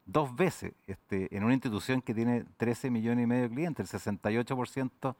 [0.05, 3.93] Dos veces este, en una institución que tiene 13 millones y medio de clientes.
[3.93, 5.15] El 68%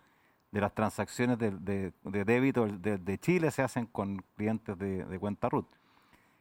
[0.52, 5.68] de las transacciones de, débito de, Chile se hacen con clientes de, cuenta RUT.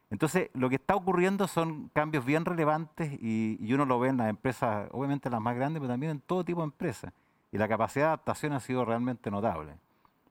[0.09, 4.17] Entonces, lo que está ocurriendo son cambios bien relevantes y, y, uno lo ve en
[4.17, 7.13] las empresas, obviamente las más grandes, pero también en todo tipo de empresas.
[7.51, 9.73] Y la capacidad de adaptación ha sido realmente notable.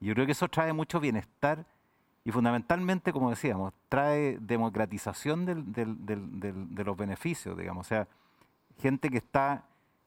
[0.01, 1.65] Yo creo que eso trae mucho bienestar
[2.25, 7.87] y fundamentalmente, como decíamos, trae democratización de los beneficios, digamos.
[7.87, 8.07] O sea,
[8.81, 9.65] gente que está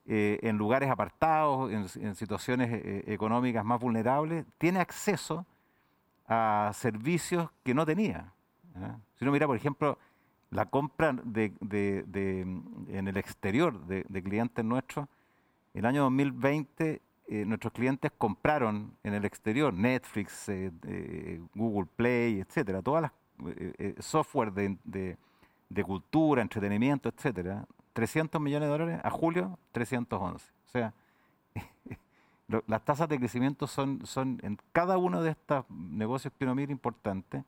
[0.07, 5.45] eh, en lugares apartados, en, situaciones eh, económicas más vulnerables, tiene acceso
[6.27, 8.33] a servicios que no tenía.
[9.17, 9.97] Si uno mira, por ejemplo,
[10.49, 15.07] la compra de, en el exterior de, clientes nuestros,
[15.73, 17.01] el año 2020
[17.33, 23.11] eh, nuestros clientes compraron en el exterior Netflix, eh, eh, Google Play, etcétera, todas las
[24.05, 25.17] software de,
[25.85, 30.45] cultura, entretenimiento, etcétera, 300 millones de dólares, a julio 311.
[30.45, 30.93] O sea,
[32.67, 37.45] las tasas de crecimiento son, son en cada uno de estos negocios mira importantes.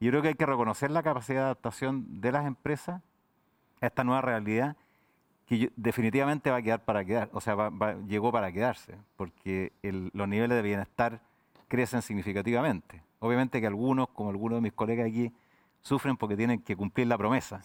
[0.00, 3.00] Y yo creo que hay que reconocer la capacidad de adaptación de las empresas
[3.80, 4.76] a esta nueva realidad
[5.46, 7.70] que definitivamente va a quedar para quedar, o sea,
[8.06, 11.20] llegó para quedarse, porque los niveles de bienestar
[11.68, 13.02] crecen significativamente.
[13.18, 15.32] Obviamente que algunos, como algunos de mis colegas aquí,
[15.80, 17.60] sufren porque tienen que cumplir la promesa,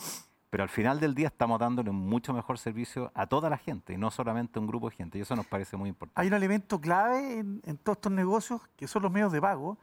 [0.50, 3.94] pero al final del día estamos dándole un mucho mejor servicio a toda la gente
[3.94, 6.20] y no solamente a un grupo de gente, y eso nos parece muy importante.
[6.20, 9.78] Hay un elemento clave en, en todos estos negocios que son los medios de pago,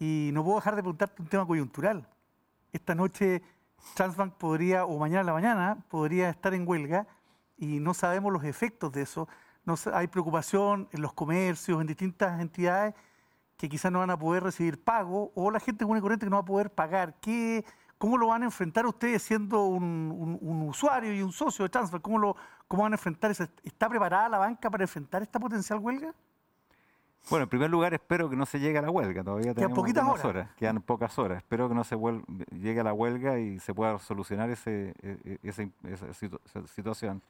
[0.00, 2.06] y no puedo dejar de preguntarte un tema coyuntural.
[2.72, 3.42] Esta noche
[3.94, 7.06] Transbank podría, o mañana a la mañana, podría estar en huelga
[7.58, 9.28] y no sabemos los efectos de eso.
[9.64, 12.94] No, hay preocupación en los comercios, en distintas entidades,
[13.56, 16.30] que quizás no van a poder recibir pago o la gente común y corriente que
[16.30, 17.16] no va a poder pagar.
[17.20, 17.64] ¿Qué,
[17.98, 20.38] ¿Cómo lo van a enfrentar ustedes siendo un,
[20.68, 22.00] usuario y un socio de Transfer?
[22.00, 22.36] ¿Cómo, lo,
[22.68, 23.44] ¿Cómo van a enfrentar eso?
[23.64, 26.14] ¿Está preparada la banca para enfrentar esta potencial huelga?
[27.30, 29.22] Bueno, en primer lugar espero que no se llegue a la huelga.
[29.22, 30.50] Todavía tenemos poquitas horas.
[30.56, 31.38] Quedan pocas horas.
[31.38, 31.96] Espero que no se
[32.52, 37.22] llegue a la huelga y se pueda solucionar ese, e, e, esa, situación.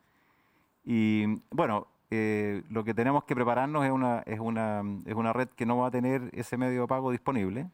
[0.90, 5.48] Y bueno, eh, lo que tenemos que prepararnos es una, es, una, es una red
[5.48, 7.68] que no va a tener ese medio de pago disponible.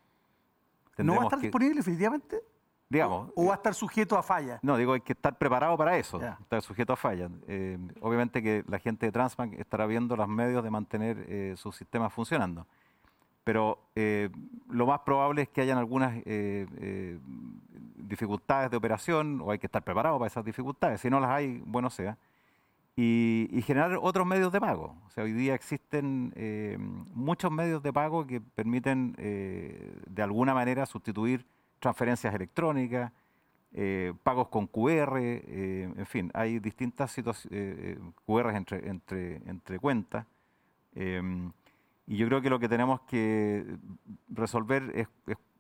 [0.99, 2.43] ¿No va a estar disponible definitivamente?
[2.89, 4.59] Digamos, ¿O va a estar sujeto a fallas?
[4.65, 7.31] No, digo, hay que estar preparado para eso, estar sujeto a fallas.
[7.47, 11.77] Eh, obviamente que la gente de Transbank estará viendo los medios de mantener eh, sus
[11.77, 12.67] sistemas funcionando.
[13.45, 14.29] Pero eh,
[14.69, 16.17] lo más probable es que hayan algunas
[17.95, 21.01] dificultades de operación o hay que estar preparado para esas dificultades.
[21.01, 22.19] Si no las hay, bueno sea.
[22.97, 24.97] Y, generar otros medios de pago.
[25.07, 26.33] O sea, hoy día existen
[27.13, 31.45] muchos medios de pago que permiten de alguna manera sustituir
[31.81, 33.13] transferencias electrónicas,
[33.77, 40.27] eh, pagos con QR, eh, en fin, hay distintas situaciones, eh, QR entre, cuentas.
[40.95, 41.51] Em,
[42.07, 43.67] y yo creo que lo que tenemos que
[44.29, 45.09] resolver es,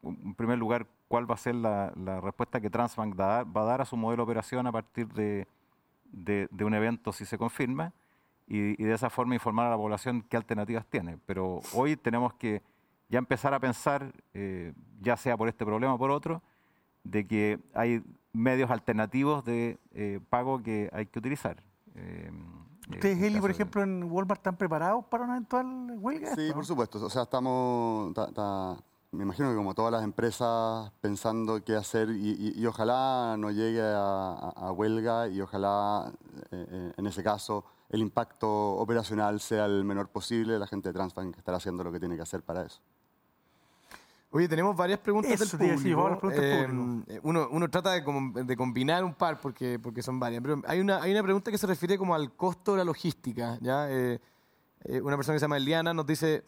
[0.05, 1.91] en primer lugar, cuál va a ser la,
[2.23, 5.49] respuesta que Transbank va a dar a su modelo de operación a partir de,
[6.15, 7.93] de, un evento si se confirma
[8.47, 11.19] y, y, de esa forma informar a la población qué alternativas tiene.
[11.27, 12.63] Pero hoy tenemos que
[13.09, 16.43] ya empezar a pensar, eh, ya sea por este problema o por otro,
[17.05, 18.03] de que hay
[18.33, 21.63] medios alternativos de eh, pago que hay que utilizar.
[21.95, 22.31] Eh,
[22.91, 26.35] ¿Ustedes, Eli, por ejemplo, en Walmart están preparados para una eventual huelga?
[26.35, 27.03] Sí, por supuesto.
[27.03, 28.13] O sea, estamos,
[29.15, 34.71] me imagino que como todas las empresas, pensando qué hacer y, ojalá no llegue a,
[34.73, 36.13] huelga y ojalá,
[36.51, 40.59] en ese caso, el impacto operacional sea el menor posible.
[40.59, 42.81] La gente de Transbank estará haciendo lo que tiene que hacer para eso.
[44.31, 46.33] Oye, tenemos varias preguntas del público.
[46.33, 50.43] Em, uno, uno, trata de, combinar un par porque, porque son varias.
[50.43, 53.59] Pero hay una, hay una pregunta que se refiere como al costo de la logística.
[53.61, 53.89] ¿ya?
[53.89, 54.19] Eh,
[54.87, 56.45] eh, una persona que se llama Eliana nos dice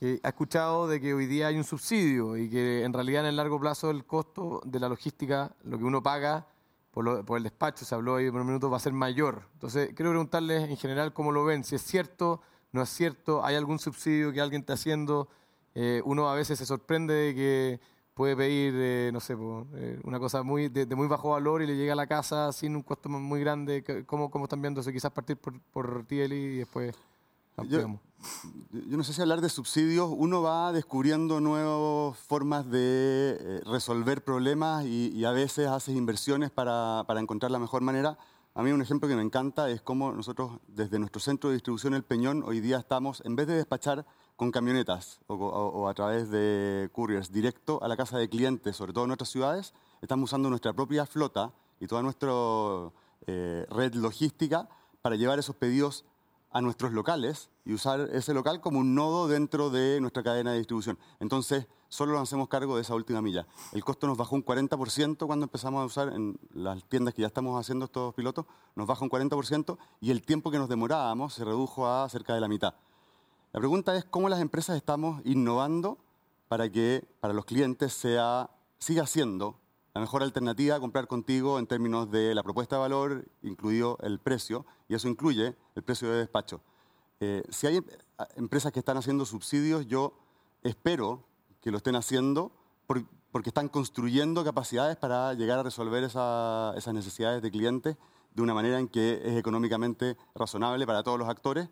[0.00, 3.28] que ha escuchado de que hoy día hay un subsidio y que en realidad en
[3.28, 6.48] el largo plazo el costo de la logística, lo que uno paga
[6.90, 9.42] por, por el despacho, se habló ahí por un minuto, va a ser mayor.
[9.52, 12.40] Entonces, quiero preguntarles en general cómo lo ven, si es cierto,
[12.72, 15.28] no es cierto, hay algún subsidio que alguien está haciendo
[15.74, 17.80] eh, uno a veces se sorprende de que
[18.14, 19.34] puede pedir, eh, no sé,
[19.74, 22.76] eh, una cosa muy de, muy bajo valor y le llega a la casa sin
[22.76, 24.04] un costo muy grande.
[24.06, 24.90] ¿Cómo, cómo están viendo eso?
[24.90, 26.94] Quizás partir por, por ti, y después
[27.68, 28.00] yo,
[28.72, 34.84] yo, no sé si hablar de subsidios, uno va descubriendo nuevas formas de resolver problemas
[34.84, 38.18] y, a veces hace inversiones para, para encontrar la mejor manera.
[38.54, 41.94] A mí un ejemplo que me encanta es cómo nosotros desde nuestro centro de distribución
[41.94, 44.04] El Peñón hoy día estamos, en vez de despachar
[44.34, 49.04] con camionetas o, a través de couriers directo a la casa de clientes, sobre todo
[49.04, 52.30] en nuestras ciudades, estamos usando nuestra propia flota y toda nuestra
[53.26, 54.68] eh, red logística
[55.00, 56.04] para llevar esos pedidos
[56.50, 60.58] a nuestros locales y usar ese local como un nodo dentro de nuestra cadena de
[60.58, 60.98] distribución.
[61.20, 63.46] Entonces, solo nos hacemos cargo de esa última milla.
[63.72, 67.28] El costo nos bajó un 40% cuando empezamos a usar en las tiendas que ya
[67.28, 71.44] estamos haciendo estos pilotos, nos bajó un 40% y el tiempo que nos demorábamos se
[71.44, 72.74] redujo a cerca de la mitad.
[73.52, 75.98] La pregunta es cómo las empresas estamos innovando
[76.48, 79.60] para que para los clientes sea, siga siendo
[79.94, 84.18] la mejor alternativa a comprar contigo en términos de la propuesta de valor, incluido el
[84.18, 86.60] precio, y eso incluye el precio de despacho.
[87.20, 87.84] Eh, si hay
[88.36, 90.14] empresas que están haciendo subsidios, yo
[90.62, 91.24] espero
[91.60, 92.52] que lo estén haciendo
[92.86, 97.96] porque están construyendo capacidades para llegar a resolver esas necesidades de clientes
[98.34, 101.68] de una manera en que es económicamente razonable para todos los actores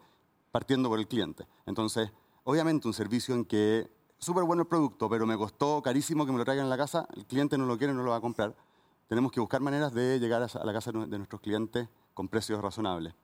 [0.51, 1.47] partiendo por el cliente.
[1.67, 2.11] Entonces,
[2.45, 6.39] obviamente un servicio en que súper bueno el producto, pero me costó carísimo que me
[6.39, 8.55] lo traigan a la casa, el cliente no lo quiere, no lo va a comprar.
[9.09, 13.15] Tenemos que buscar maneras de llegar a la casa de nuestros clientes con precios razonables.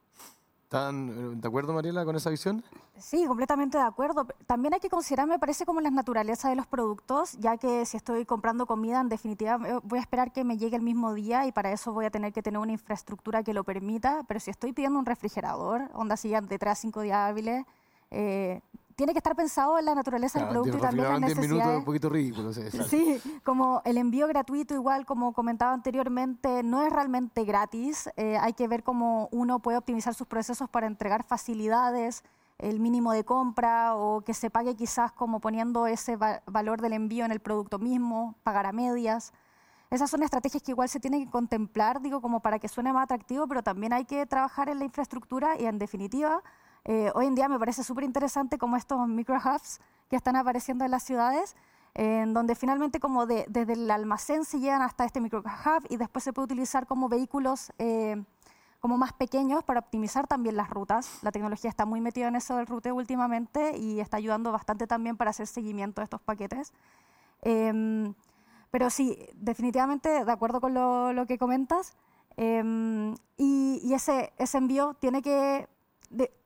[0.75, 2.65] ¿Están eh, de acuerdo, Mariela, con esa visión?
[2.99, 4.27] Sí, completamente de acuerdo.
[4.47, 7.97] También hay que considerar, me parece, como la naturaleza de los productos, ya que si
[7.97, 11.47] estoy comprando comida, en definitiva, eh, voy a esperar que me llegue el mismo día
[11.47, 14.25] y para eso voy a tener que tener una infraestructura que lo permita.
[14.27, 17.65] Pero si estoy pidiendo un refrigerador, onda si ya de 3 a 5 días hábiles,
[18.11, 18.61] eh,
[18.97, 21.51] tiene que estar pensado en la naturaleza del producto y también las necesidades.
[21.51, 22.53] minutos un poquito ridículo.
[22.89, 28.09] Sí, como el envío gratuito, igual como comentaba anteriormente, no es realmente gratis.
[28.17, 32.23] Eh, hay que ver cómo uno puede optimizar sus procesos para entregar facilidades,
[32.59, 36.17] el mínimo de compra o que se pague quizás como poniendo ese
[36.47, 39.33] valor del envío en el producto mismo, pagar a medias.
[39.91, 43.05] Esas son estrategias que igual se tienen que contemplar, digo, como para que suene más
[43.05, 46.43] atractivo, pero también hay que trabajar en la infraestructura y en definitiva
[46.87, 49.81] Eh, hoy en día me parece súper interesante como estos micro hubs
[50.11, 51.57] que están apareciendo en las ciudades,
[51.95, 56.25] en donde finalmente como desde el almacén se llegan hasta este micro hub y después
[56.25, 58.23] se puede utilizar como vehículos eh,
[58.81, 61.23] como más pequeños para optimizar también las rutas.
[61.23, 65.17] La tecnología está muy metida en eso del ruteo últimamente y está ayudando bastante también
[65.17, 66.75] para hacer seguimiento de estos paquetes.
[67.41, 68.13] Em,
[68.71, 71.95] pero sí, definitivamente de acuerdo con lo, que comentas.
[72.37, 75.67] Em, y, ese, ese envío tiene que,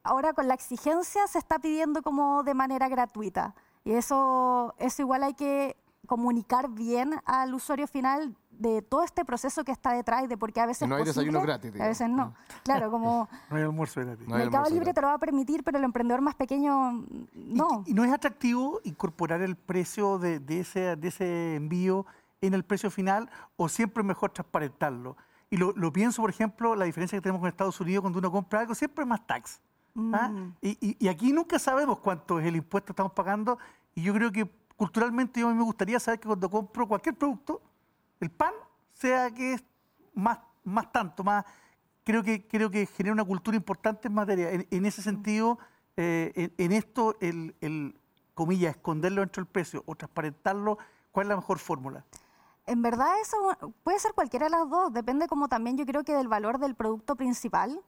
[0.08, 3.54] ahora con la exigencia se está pidiendo como de manera gratuita.
[3.84, 9.62] Y eso, eso igual hay que comunicar bien al usuario final de todo este proceso
[9.64, 11.78] que está detrás de por qué a veces no hay desayuno gratis.
[11.78, 12.34] A veces no.
[12.64, 13.28] Claro, como...
[13.50, 14.26] no hay almuerzo gratis.
[14.26, 17.04] el mercado libre te lo va a permitir, pero el emprendedor más pequeño
[17.34, 17.84] no.
[17.86, 22.06] ¿Y, no es atractivo incorporar el precio de, ese, de ese envío
[22.40, 25.16] en el precio final o siempre es mejor transparentarlo?
[25.50, 28.60] Y lo, pienso, por ejemplo, la diferencia que tenemos con Estados Unidos cuando uno compra
[28.60, 29.60] algo, siempre es más tax.
[30.12, 30.28] ¿Ah?
[30.28, 30.56] Mm.
[30.62, 33.58] Y, y, aquí nunca sabemos cuánto es el impuesto que estamos pagando
[33.94, 37.16] y yo creo que culturalmente yo a mí me gustaría saber que cuando compro cualquier
[37.16, 37.60] producto,
[38.20, 38.52] el pan
[38.92, 39.64] sea que es
[40.14, 41.44] más, más tanto, más
[42.04, 44.48] creo que creo que genera una cultura importante en materia.
[44.70, 45.58] En, ese sentido,
[45.96, 47.98] eh, en, esto, el, el,
[48.34, 50.78] comillas, esconderlo dentro del precio o transparentarlo,
[51.12, 52.04] ¿cuál es la mejor fórmula?
[52.66, 53.36] En verdad eso
[53.82, 56.74] puede ser cualquiera de las dos, depende como también yo creo que del valor del
[56.74, 57.80] producto principal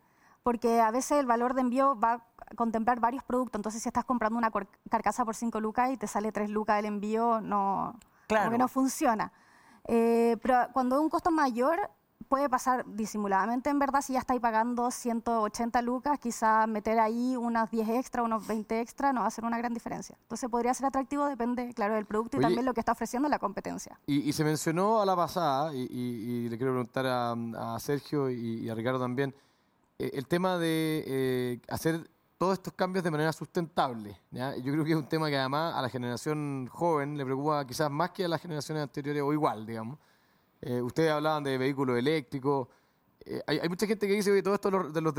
[0.42, 3.58] porque a veces el valor de envío va a contemplar varios productos.
[3.58, 4.50] Entonces, si estás comprando una
[4.88, 8.56] carcasa por 5 lucas y te sale 3 lucas el envío, no, claro.
[8.56, 9.32] no funciona.
[9.86, 11.90] Eh, pero cuando es un costo mayor,
[12.30, 17.68] puede pasar disimuladamente, en verdad, si ya estáis pagando 180 lucas, quizá meter ahí unas
[17.72, 20.16] 10 extra, unos 20 extra, no va a ser una gran diferencia.
[20.22, 23.40] Entonces podría ser atractivo, depende, claro, del producto y también lo que está ofreciendo la
[23.40, 23.98] competencia.
[24.06, 29.00] Y, se mencionó a la pasada, y, le quiero preguntar a, Sergio y, a Ricardo
[29.00, 29.34] también,
[30.00, 34.18] eh, el tema de eh, hacer todos estos cambios de manera sustentable.
[34.30, 37.90] Yo creo que es un tema que además a la generación joven le preocupa quizás
[37.90, 39.98] más que a las generaciones anteriores o igual, digamos.
[40.62, 42.68] Eh, ustedes hablaban de vehículos eléctricos.
[43.46, 45.14] hay, mucha gente que dice que todo esto de los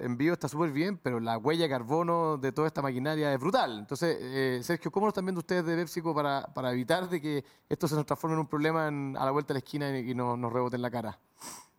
[0.00, 3.80] envíos está súper bien, pero la huella de carbono de toda esta maquinaria es brutal.
[3.80, 7.94] Entonces, Sergio, ¿cómo lo están viendo ustedes de PepsiCo para, evitar de que esto se
[7.94, 10.76] nos transforme en un problema a la vuelta de la esquina y, nos, nos rebote
[10.76, 11.18] en la cara?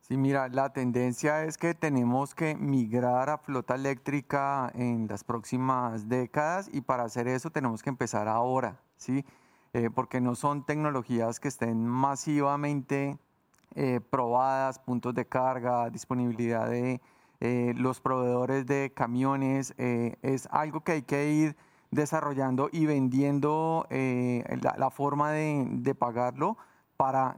[0.07, 6.07] Sí, mira, la tendencia es que tenemos que migrar a flota eléctrica en las próximas
[6.07, 9.25] décadas y para hacer eso tenemos que empezar ahora, ¿sí?
[9.73, 13.17] Eh, porque no son tecnologías que estén masivamente
[13.73, 17.01] eh, probadas, puntos de carga, disponibilidad de
[17.39, 21.57] eh, los proveedores de camiones, es algo que hay que ir
[21.89, 26.57] desarrollando y vendiendo la, forma de, de pagarlo
[26.95, 27.35] para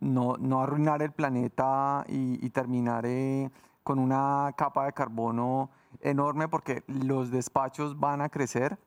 [0.00, 3.50] no, no arruinar el planeta y, terminar eh,
[3.82, 5.70] con una capa de carbono
[6.00, 8.78] enorme porque los despachos van a crecer,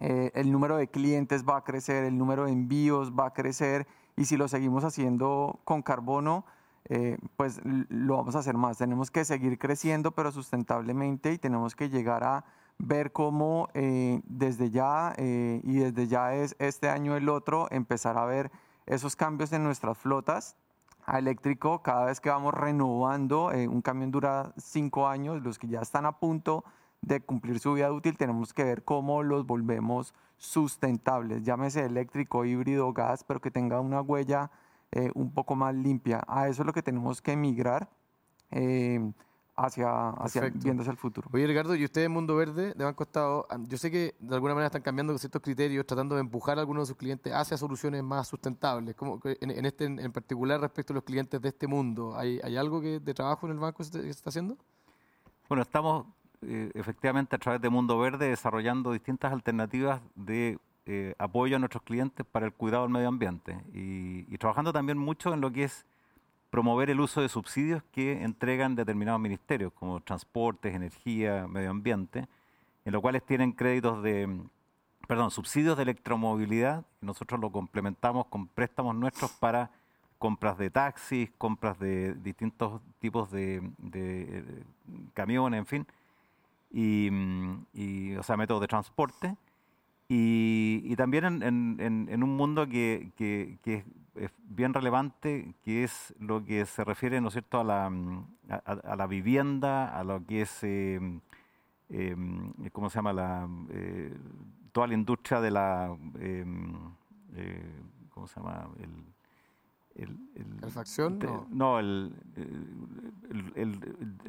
[0.00, 3.86] eh, el número de clientes va a crecer, el número de envíos va a crecer
[4.16, 6.44] y si lo seguimos haciendo con carbono,
[6.86, 8.78] eh, pues lo vamos a hacer más.
[8.78, 12.44] Tenemos que seguir creciendo pero sustentablemente y tenemos que llegar a
[12.78, 18.52] ver cómo desde ya y desde ya es este año el otro empezar a ver
[18.88, 20.56] esos cambios en nuestras flotas
[21.06, 23.52] a eléctrico cada vez que vamos renovando.
[23.52, 26.64] Eh, un camión dura cinco años, los que ya están a punto
[27.00, 32.92] de cumplir su vida útil, tenemos que ver cómo los volvemos sustentables, llámese eléctrico, híbrido,
[32.92, 34.50] gas, pero que tenga una huella
[34.92, 36.22] eh, un poco más limpia.
[36.26, 37.88] A eso es lo que tenemos que emigrar.
[38.50, 39.12] Eh,
[39.58, 41.28] hacia, hacia viéndose el futuro.
[41.32, 44.66] Oye, Ricardo, y ustedes, Mundo Verde, de Banco Estado, yo sé que de alguna manera
[44.66, 48.28] están cambiando ciertos criterios, tratando de empujar a algunos de sus clientes hacia soluciones más
[48.28, 48.94] sustentables.
[48.94, 52.80] Como en, este en particular respecto a los clientes de este mundo, ¿hay, hay algo
[52.80, 54.56] que, de trabajo en el banco que se está haciendo?
[55.48, 56.06] Bueno, estamos
[56.42, 61.82] eh, efectivamente a través de Mundo Verde desarrollando distintas alternativas de eh, apoyo a nuestros
[61.82, 65.64] clientes para el cuidado del medio ambiente y, y trabajando también mucho en lo que
[65.64, 65.84] es
[66.50, 72.26] promover el uso de subsidios que entregan determinados ministerios, como transportes, energía, medio ambiente,
[72.84, 74.40] en los cuales tienen créditos de,
[75.06, 79.70] perdón, subsidios de electromovilidad, y nosotros lo complementamos con préstamos nuestros para
[80.18, 83.62] compras de taxis, compras de distintos tipos de,
[85.14, 85.86] camiones, en fin,
[86.70, 89.36] y, o sea, métodos de transporte.
[90.10, 93.84] Y, también en, un mundo que, que, que,
[94.14, 98.26] es bien relevante, que es lo que se refiere, ¿no es cierto?, a la, mm,
[98.64, 100.98] a, la vivienda, a lo que es, eh,
[101.90, 104.16] em, ¿cómo se llama?, la, eh,
[104.72, 106.74] toda la industria de la, em,
[107.34, 107.70] eh,
[108.10, 108.66] ¿cómo se llama?,
[110.60, 111.18] ¿Calefacción?
[111.50, 112.12] No, el,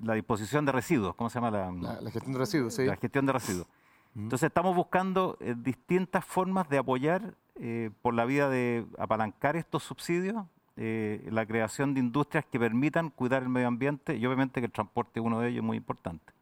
[0.01, 1.51] la disposición de residuos, ¿cómo se llama?
[1.51, 2.85] La, la, gestión de residuos, sí.
[2.85, 3.67] La gestión de residuos.
[4.15, 9.83] Entonces estamos buscando eh, distintas formas de apoyar eh, por la vía de apalancar estos
[9.83, 10.45] subsidios
[10.81, 14.71] eh, la creación de industrias que permitan cuidar el medio ambiente y obviamente que el
[14.71, 16.33] transporte es uno de ellos muy importante.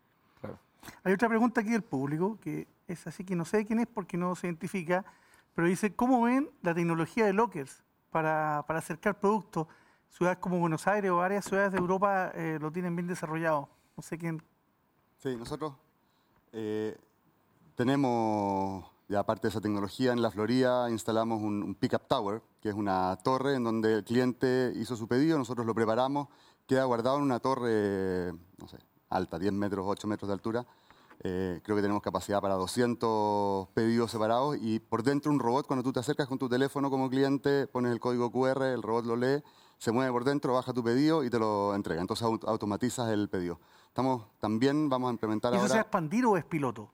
[1.03, 4.15] Hay otra pregunta aquí del público, que es así que no sé quién es porque
[4.15, 5.03] no se identifica,
[5.55, 9.68] pero dice, ¿cómo ven la tecnología de lockers para, para acercar productos?
[10.09, 13.68] Ciudades como Buenos Aires o varias ciudades de Europa lo tienen bien desarrollado.
[13.97, 14.41] No sé quién.
[15.18, 15.74] Sí, nosotros
[17.78, 22.69] tenemos, ya aparte de esa tecnología, en la Florida instalamos un, un pickup tower, que
[22.69, 26.28] es una torre en donde el cliente hizo su pedido, nosotros lo preparamos,
[26.65, 30.65] queda guardado en una torre, no sé, alta, 10 metros, 8 metros de altura.
[31.23, 35.84] Eh, creo que tenemos capacidad para 200 pedidos separados y por dentro un robot, cuando
[35.84, 39.15] tú te acercas con tu teléfono como cliente, pones el código QR, el robot lo
[39.15, 39.43] lee,
[39.78, 42.01] se mueve por dentro, baja tu pedido y te lo entrega.
[42.01, 43.59] Entonces automatizas el pedido.
[43.88, 45.65] Estamos, también vamos a implementar ¿Eso ahora...
[45.67, 46.91] ¿Eso se expandir o es piloto?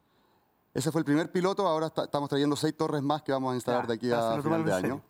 [0.74, 3.86] Ese fue el primer piloto, ahora estamos trayendo seis torres más que vamos a instalar
[3.86, 5.02] de aquí a final de año.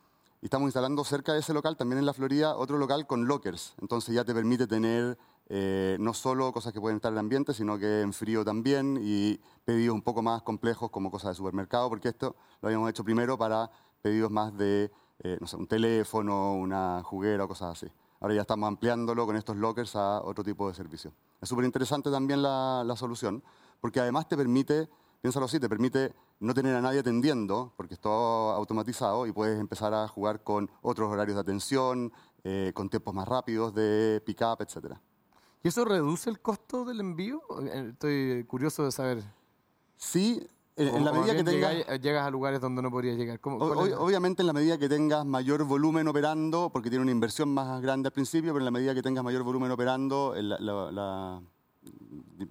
[0.41, 3.73] Y estamos instalando cerca de ese local, también en la Florida, otro local con lockers.
[3.79, 7.53] Entonces ya te permite tener eh, no solo cosas que pueden estar en el ambiente,
[7.53, 11.87] sino que en frío también y pedidos un poco más complejos como cosas de supermercado,
[11.87, 16.55] porque esto lo habíamos hecho primero para pedidos más de, eh, no sé, un teléfono,
[16.55, 17.89] una juguera o cosas así.
[18.19, 21.13] Ahora ya estamos ampliándolo con estos lockers a otro tipo de servicio.
[21.39, 23.41] Es súper interesante también la, la solución,
[23.79, 24.89] porque además te permite
[25.23, 29.57] piénsalo así, te permite no tener a nadie atendiendo, porque es todo automatizado y puedes
[29.57, 32.11] empezar a jugar con otros horarios de atención,
[32.43, 34.97] eh, con tiempos más rápidos de pick-up, etc.
[35.63, 37.41] ¿Y eso reduce el costo del envío?
[37.61, 39.23] Eh, estoy curioso de saber.
[39.95, 40.45] Sí,
[40.75, 42.01] en, la medida que tengas...
[42.01, 43.39] Llegas, a lugares donde no podrías llegar.
[43.43, 48.07] obviamente en la medida que tengas mayor volumen operando, porque tiene una inversión más grande
[48.07, 51.41] al principio, pero en la medida que tengas mayor volumen operando, la, la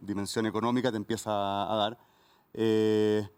[0.01, 1.31] dimensión económica te empieza
[1.71, 2.12] a dar.
[2.55, 3.29] Eh,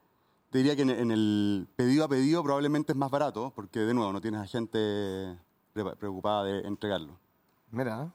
[0.50, 4.12] te diría que en, el pedido a pedido probablemente es más barato, porque de nuevo
[4.12, 5.36] no tienes a gente
[5.72, 7.18] preocupada de entregarlo.
[7.70, 8.12] Mira.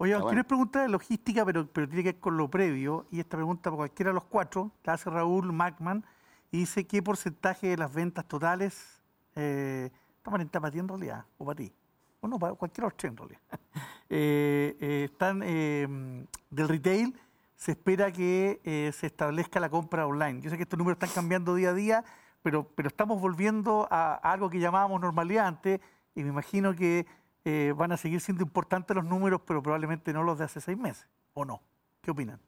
[0.00, 3.06] Oye, quiero preguntar pregunta de logística, pero, pero tiene que ver con lo previo.
[3.10, 6.04] Y esta pregunta para cualquiera de los cuatro, la hace Raúl Macman,
[6.52, 9.00] y dice qué porcentaje de las ventas totales,
[9.34, 9.90] eh,
[10.22, 11.72] para ti en realidad, o para ti,
[12.20, 13.40] o no, para cualquiera de los en realidad,
[14.10, 17.14] eh, eh, están eh, del retail
[17.58, 20.40] se espera que eh, se establezca la compra online.
[20.40, 22.04] Yo sé que estos números están cambiando día a día,
[22.40, 25.80] pero, pero estamos volviendo a, algo que llamábamos normalidad antes
[26.14, 27.04] y me imagino que
[27.44, 30.78] eh, van a seguir siendo importantes los números, pero probablemente no los de hace seis
[30.78, 31.60] meses, ¿o no?
[32.00, 32.40] ¿Qué opinan?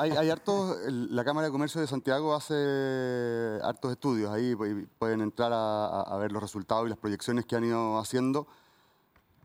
[0.00, 4.54] hay, hartos, la Cámara de Comercio de Santiago hace hartos estudios, ahí
[4.98, 8.48] pueden entrar a ver los resultados y las proyecciones que han ido haciendo.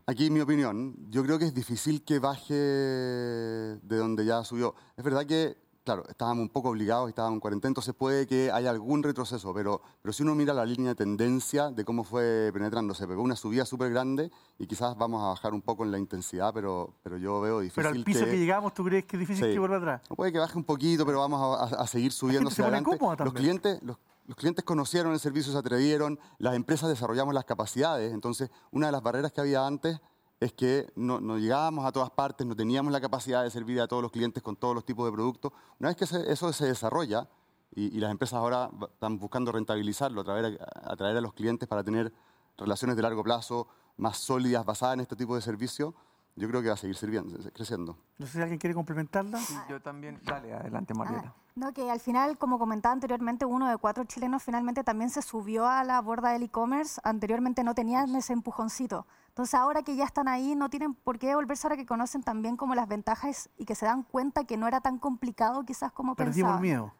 [0.08, 4.74] Aquí mi opinión, yo creo que es difícil que baje de donde ya subió.
[4.96, 8.70] Es verdad que, claro, estábamos un poco obligados, estábamos en cuarentena, entonces puede que haya
[8.70, 12.94] algún retroceso, pero, pero si uno mira la línea de tendencia de cómo fue penetrando,
[12.94, 15.98] se pegó una subida súper grande y quizás vamos a bajar un poco en la
[15.98, 19.20] intensidad, pero, pero yo veo difícil Pero al piso que, llegamos, ¿tú crees que es
[19.20, 20.00] difícil que vuelva atrás?
[20.16, 22.98] puede que baje un poquito, pero vamos a, seguir subiendo hacia adelante.
[22.98, 23.98] Los clientes, los,
[24.28, 28.12] los clientes conocieron el servicio, se atrevieron, las empresas desarrollamos las capacidades.
[28.12, 29.98] Entonces, una de las barreras que había antes
[30.38, 34.02] es que no, llegábamos a todas partes, no teníamos la capacidad de servir a todos
[34.02, 35.52] los clientes con todos los tipos de productos.
[35.80, 37.26] Una vez que eso se desarrolla
[37.74, 42.12] y, las empresas ahora están buscando rentabilizarlo, atraer atraer a los clientes para tener
[42.58, 43.66] relaciones de largo plazo
[43.96, 45.94] más sólidas basadas en este tipo de servicio,
[46.38, 47.98] yo creo que va a seguir sirviendo, creciendo.
[48.18, 49.38] No sé si alguien quiere complementarla.
[49.68, 50.20] yo también.
[50.24, 51.34] Dale, adelante, Mariela.
[51.36, 55.22] Ah, no, que al final, como comentaba anteriormente, uno de cuatro chilenos finalmente también se
[55.22, 57.00] subió a la borda del e-commerce.
[57.02, 59.06] Anteriormente no tenían ese empujoncito.
[59.28, 62.56] Entonces, ahora que ya están ahí, no tienen por qué volverse ahora que conocen también
[62.56, 66.14] como las ventajas y que se dan cuenta que no era tan complicado quizás como
[66.14, 66.56] Perdimos pensaban.
[66.56, 66.94] el miedo.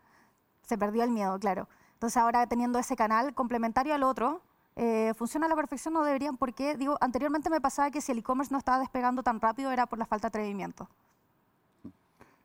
[0.63, 1.69] Se perdió el miedo, claro.
[1.95, 4.43] Entonces, ahora teniendo ese canal complementario al otro,
[4.81, 8.19] eh, funciona a la perfección, no deberían, porque digo, anteriormente me pasaba que si el
[8.19, 10.89] e-commerce no estaba despegando tan rápido era por la falta de atrevimiento.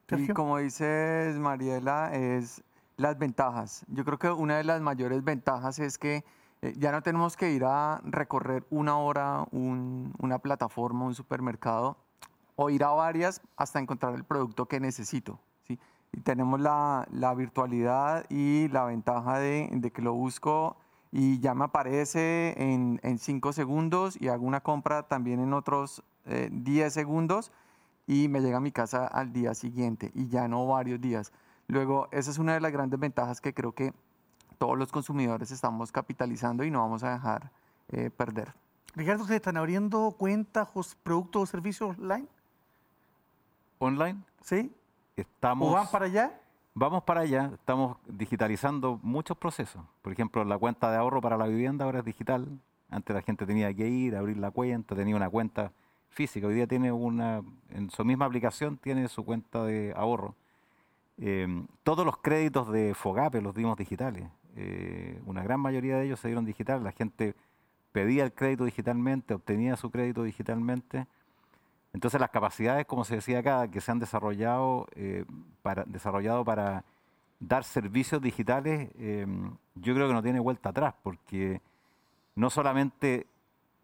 [0.10, 2.64] Y como dices, Mariela, es
[2.98, 3.86] las ventajas.
[3.88, 6.26] Yo creo que una de las mayores ventajas es que
[6.64, 11.98] eh, ya no tenemos que ir a recorrer una hora una plataforma, un supermercado,
[12.56, 15.40] o ir a varias hasta encontrar el producto que necesito.
[15.68, 15.80] ¿sí?
[16.12, 20.78] Y tenemos la, la virtualidad y la ventaja de, de que lo busco
[21.16, 26.04] y ya me aparece en, en cinco segundos y hago una compra también en otros
[26.26, 27.52] eh, 10 segundos
[28.08, 31.32] y me llega a mi casa al día siguiente y ya no varios días.
[31.68, 33.94] Luego, esa es una de las grandes ventajas que creo que
[34.58, 37.52] todos los consumidores estamos capitalizando y no vamos a dejar
[37.90, 38.52] eh, perder.
[38.96, 42.28] Ricardo, ¿ustedes están abriendo cuentas, o productos o servicios online?
[43.78, 44.20] ¿Online?
[44.42, 44.74] ¿Sí?
[45.16, 46.40] Estamos, ¿O van para allá?
[46.76, 49.84] Vamos para allá, estamos digitalizando muchos procesos.
[50.02, 52.48] Por ejemplo, la cuenta de ahorro para la vivienda ahora es digital.
[52.90, 55.72] Antes la gente tenía que ir, abrir la cuenta, tenía una cuenta
[56.10, 56.48] física.
[56.48, 60.36] Hoy día tiene una, en su misma aplicación tiene su cuenta de ahorro.
[61.20, 64.28] Eh, todos los créditos de Fogape los dimos digitales.
[64.56, 66.82] Eh, una gran mayoría de ellos se dieron digitales.
[66.82, 67.36] La gente
[67.92, 71.06] pedía el crédito digitalmente, obtenía su crédito digitalmente.
[71.94, 75.26] Entonces las capacidades, como se decía acá, que se han desarrollado, eh,
[75.62, 76.84] para, desarrollado para
[77.40, 78.90] dar servicios digitales,
[79.76, 81.62] yo creo que no tiene vuelta atrás, porque
[82.36, 83.28] no solamente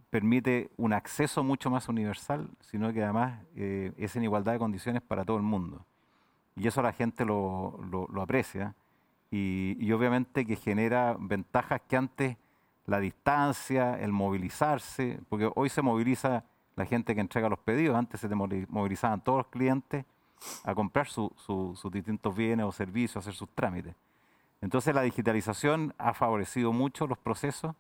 [0.09, 5.25] permite un acceso mucho más universal, sino que además es en igualdad de condiciones para
[5.25, 5.85] todo el mundo.
[6.59, 7.79] Y eso la gente lo,
[8.21, 8.75] aprecia.
[9.31, 12.37] Y, obviamente que genera ventajas que antes
[12.85, 16.43] la distancia, el movilizarse, porque hoy se moviliza
[16.79, 20.05] la gente que entrega los pedidos, antes se movilizaban todos los clientes
[20.63, 23.93] a comprar sus distintos bienes o servicios, a hacer sus trámites.
[24.61, 27.75] Entonces la digitalización ha favorecido mucho los procesos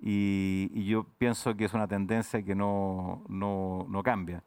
[0.00, 4.42] y, yo pienso que es una tendencia que no, no cambia.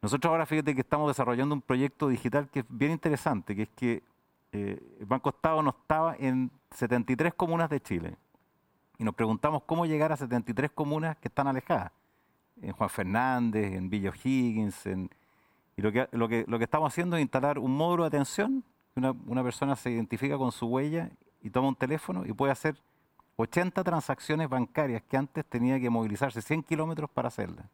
[0.00, 3.68] Nosotros ahora fíjate que estamos desarrollando un proyecto digital que es bien interesante, que es
[3.76, 4.02] que
[4.52, 8.16] eh, el Banco Estado no estaba en 73 comunas de Chile.
[8.96, 11.92] Y nos preguntamos cómo llegar a 73 comunas que están alejadas.
[12.62, 14.86] En Juan Fernández, en Villa O'Higgins.
[14.86, 15.10] En,
[15.76, 18.64] y lo que, lo, que, lo que estamos haciendo es instalar un módulo de atención.
[18.96, 21.10] Una, una persona se identifica con su huella
[21.42, 22.76] y toma un teléfono y puede hacer
[23.36, 27.66] 80 transacciones bancarias que antes tenía que movilizarse 100 kilómetros para hacerlas.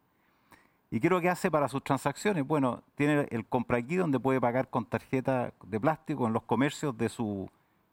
[0.89, 2.45] ¿Y qué es lo que hace para sus transacciones?
[2.45, 6.97] Bueno, tiene el compra aquí donde puede pagar con tarjeta de plástico en los comercios
[6.97, 7.49] de su,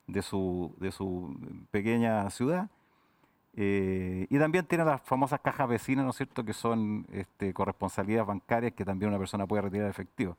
[0.09, 1.39] de su, de su
[1.71, 2.69] pequeña ciudad.
[3.61, 8.29] Eh, y también tiene las famosas cajas vecinas, ¿no es cierto?, que son este, corresponsabilidades
[8.29, 10.37] bancarias que también una persona puede retirar efectivo.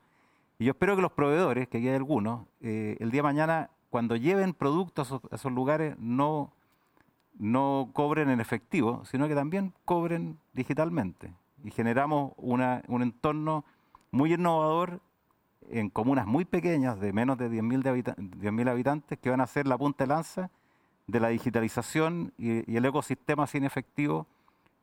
[0.58, 3.70] Y yo espero que los proveedores, que aquí hay algunos, eh, el día de mañana,
[3.90, 6.54] cuando lleven productos a esos, lugares, no,
[7.38, 11.34] no cobren en efectivo, sino que también cobren digitalmente
[11.66, 13.66] y generamos un entorno
[14.12, 15.02] muy innovador
[15.70, 20.06] en comunas muy pequeñas, de menos de 10.000 habitantes, que van a ser la punta
[20.06, 20.52] de lanza
[21.10, 24.28] de la digitalización y, el ecosistema sin efectivo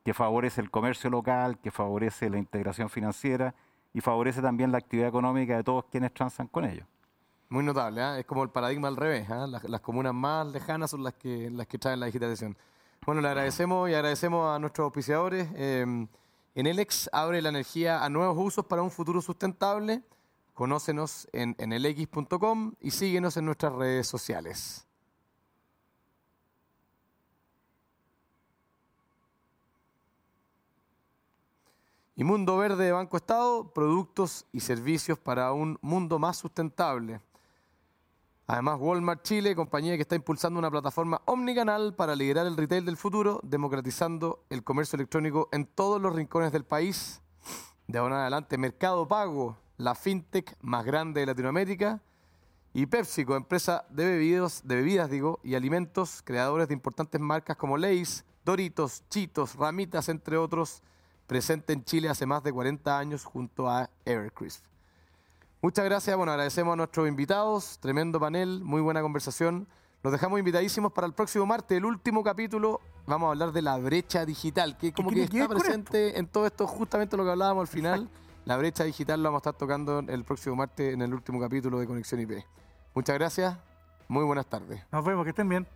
[0.03, 3.55] que favorece el comercio local, que favorece la integración financiera
[3.93, 6.85] y favorece también la actividad económica de todos quienes transan con ellos.
[7.49, 8.19] Muy notable, ¿eh?
[8.19, 9.29] es como el paradigma al revés.
[9.29, 9.47] ¿eh?
[9.47, 12.57] Las, comunas más lejanas son las que, las que traen la digitalización.
[13.05, 15.47] Bueno, le agradecemos y agradecemos a nuestros auspiciadores.
[15.55, 16.07] Eh,
[16.55, 20.03] Enelex abre la energía a nuevos usos para un futuro sustentable.
[20.53, 24.86] Conócenos en enelx.com y síguenos en nuestras redes sociales.
[32.19, 37.21] Y Mundo Verde de Banco Estado, productos y servicios para un mundo más sustentable.
[38.47, 42.97] Además, Walmart Chile, compañía que está impulsando una plataforma omnicanal para liderar el retail del
[42.97, 47.21] futuro, democratizando el comercio electrónico en todos los rincones del país.
[47.85, 52.01] De ahora en adelante, Mercado Pago, la fintech más grande de Latinoamérica.
[52.73, 57.77] Y PepsiCo, empresa de bebidas, de bebidas digo, y alimentos, creadores de importantes marcas como
[57.77, 60.81] Lay's, Doritos, Chitos, Ramitas, entre otros,
[61.27, 64.63] presente en Chile hace más de 40 años junto a Evercrisp.
[65.61, 69.67] Muchas gracias, bueno, agradecemos a nuestros invitados, tremendo panel, muy buena conversación.
[70.03, 72.79] Los dejamos invitadísimos para el próximo martes, el último capítulo.
[73.07, 76.67] Vamos a hablar de la brecha digital, que como que está presente en todo esto,
[76.67, 78.09] justamente lo que hablábamos al final.
[78.45, 81.79] La brecha digital lo vamos a estar tocando el próximo martes en el último capítulo
[81.79, 82.45] de Conexión IP.
[82.93, 83.57] Muchas gracias,
[84.07, 84.81] muy buenas tardes.
[84.91, 85.67] Nos vemos, que estén bien.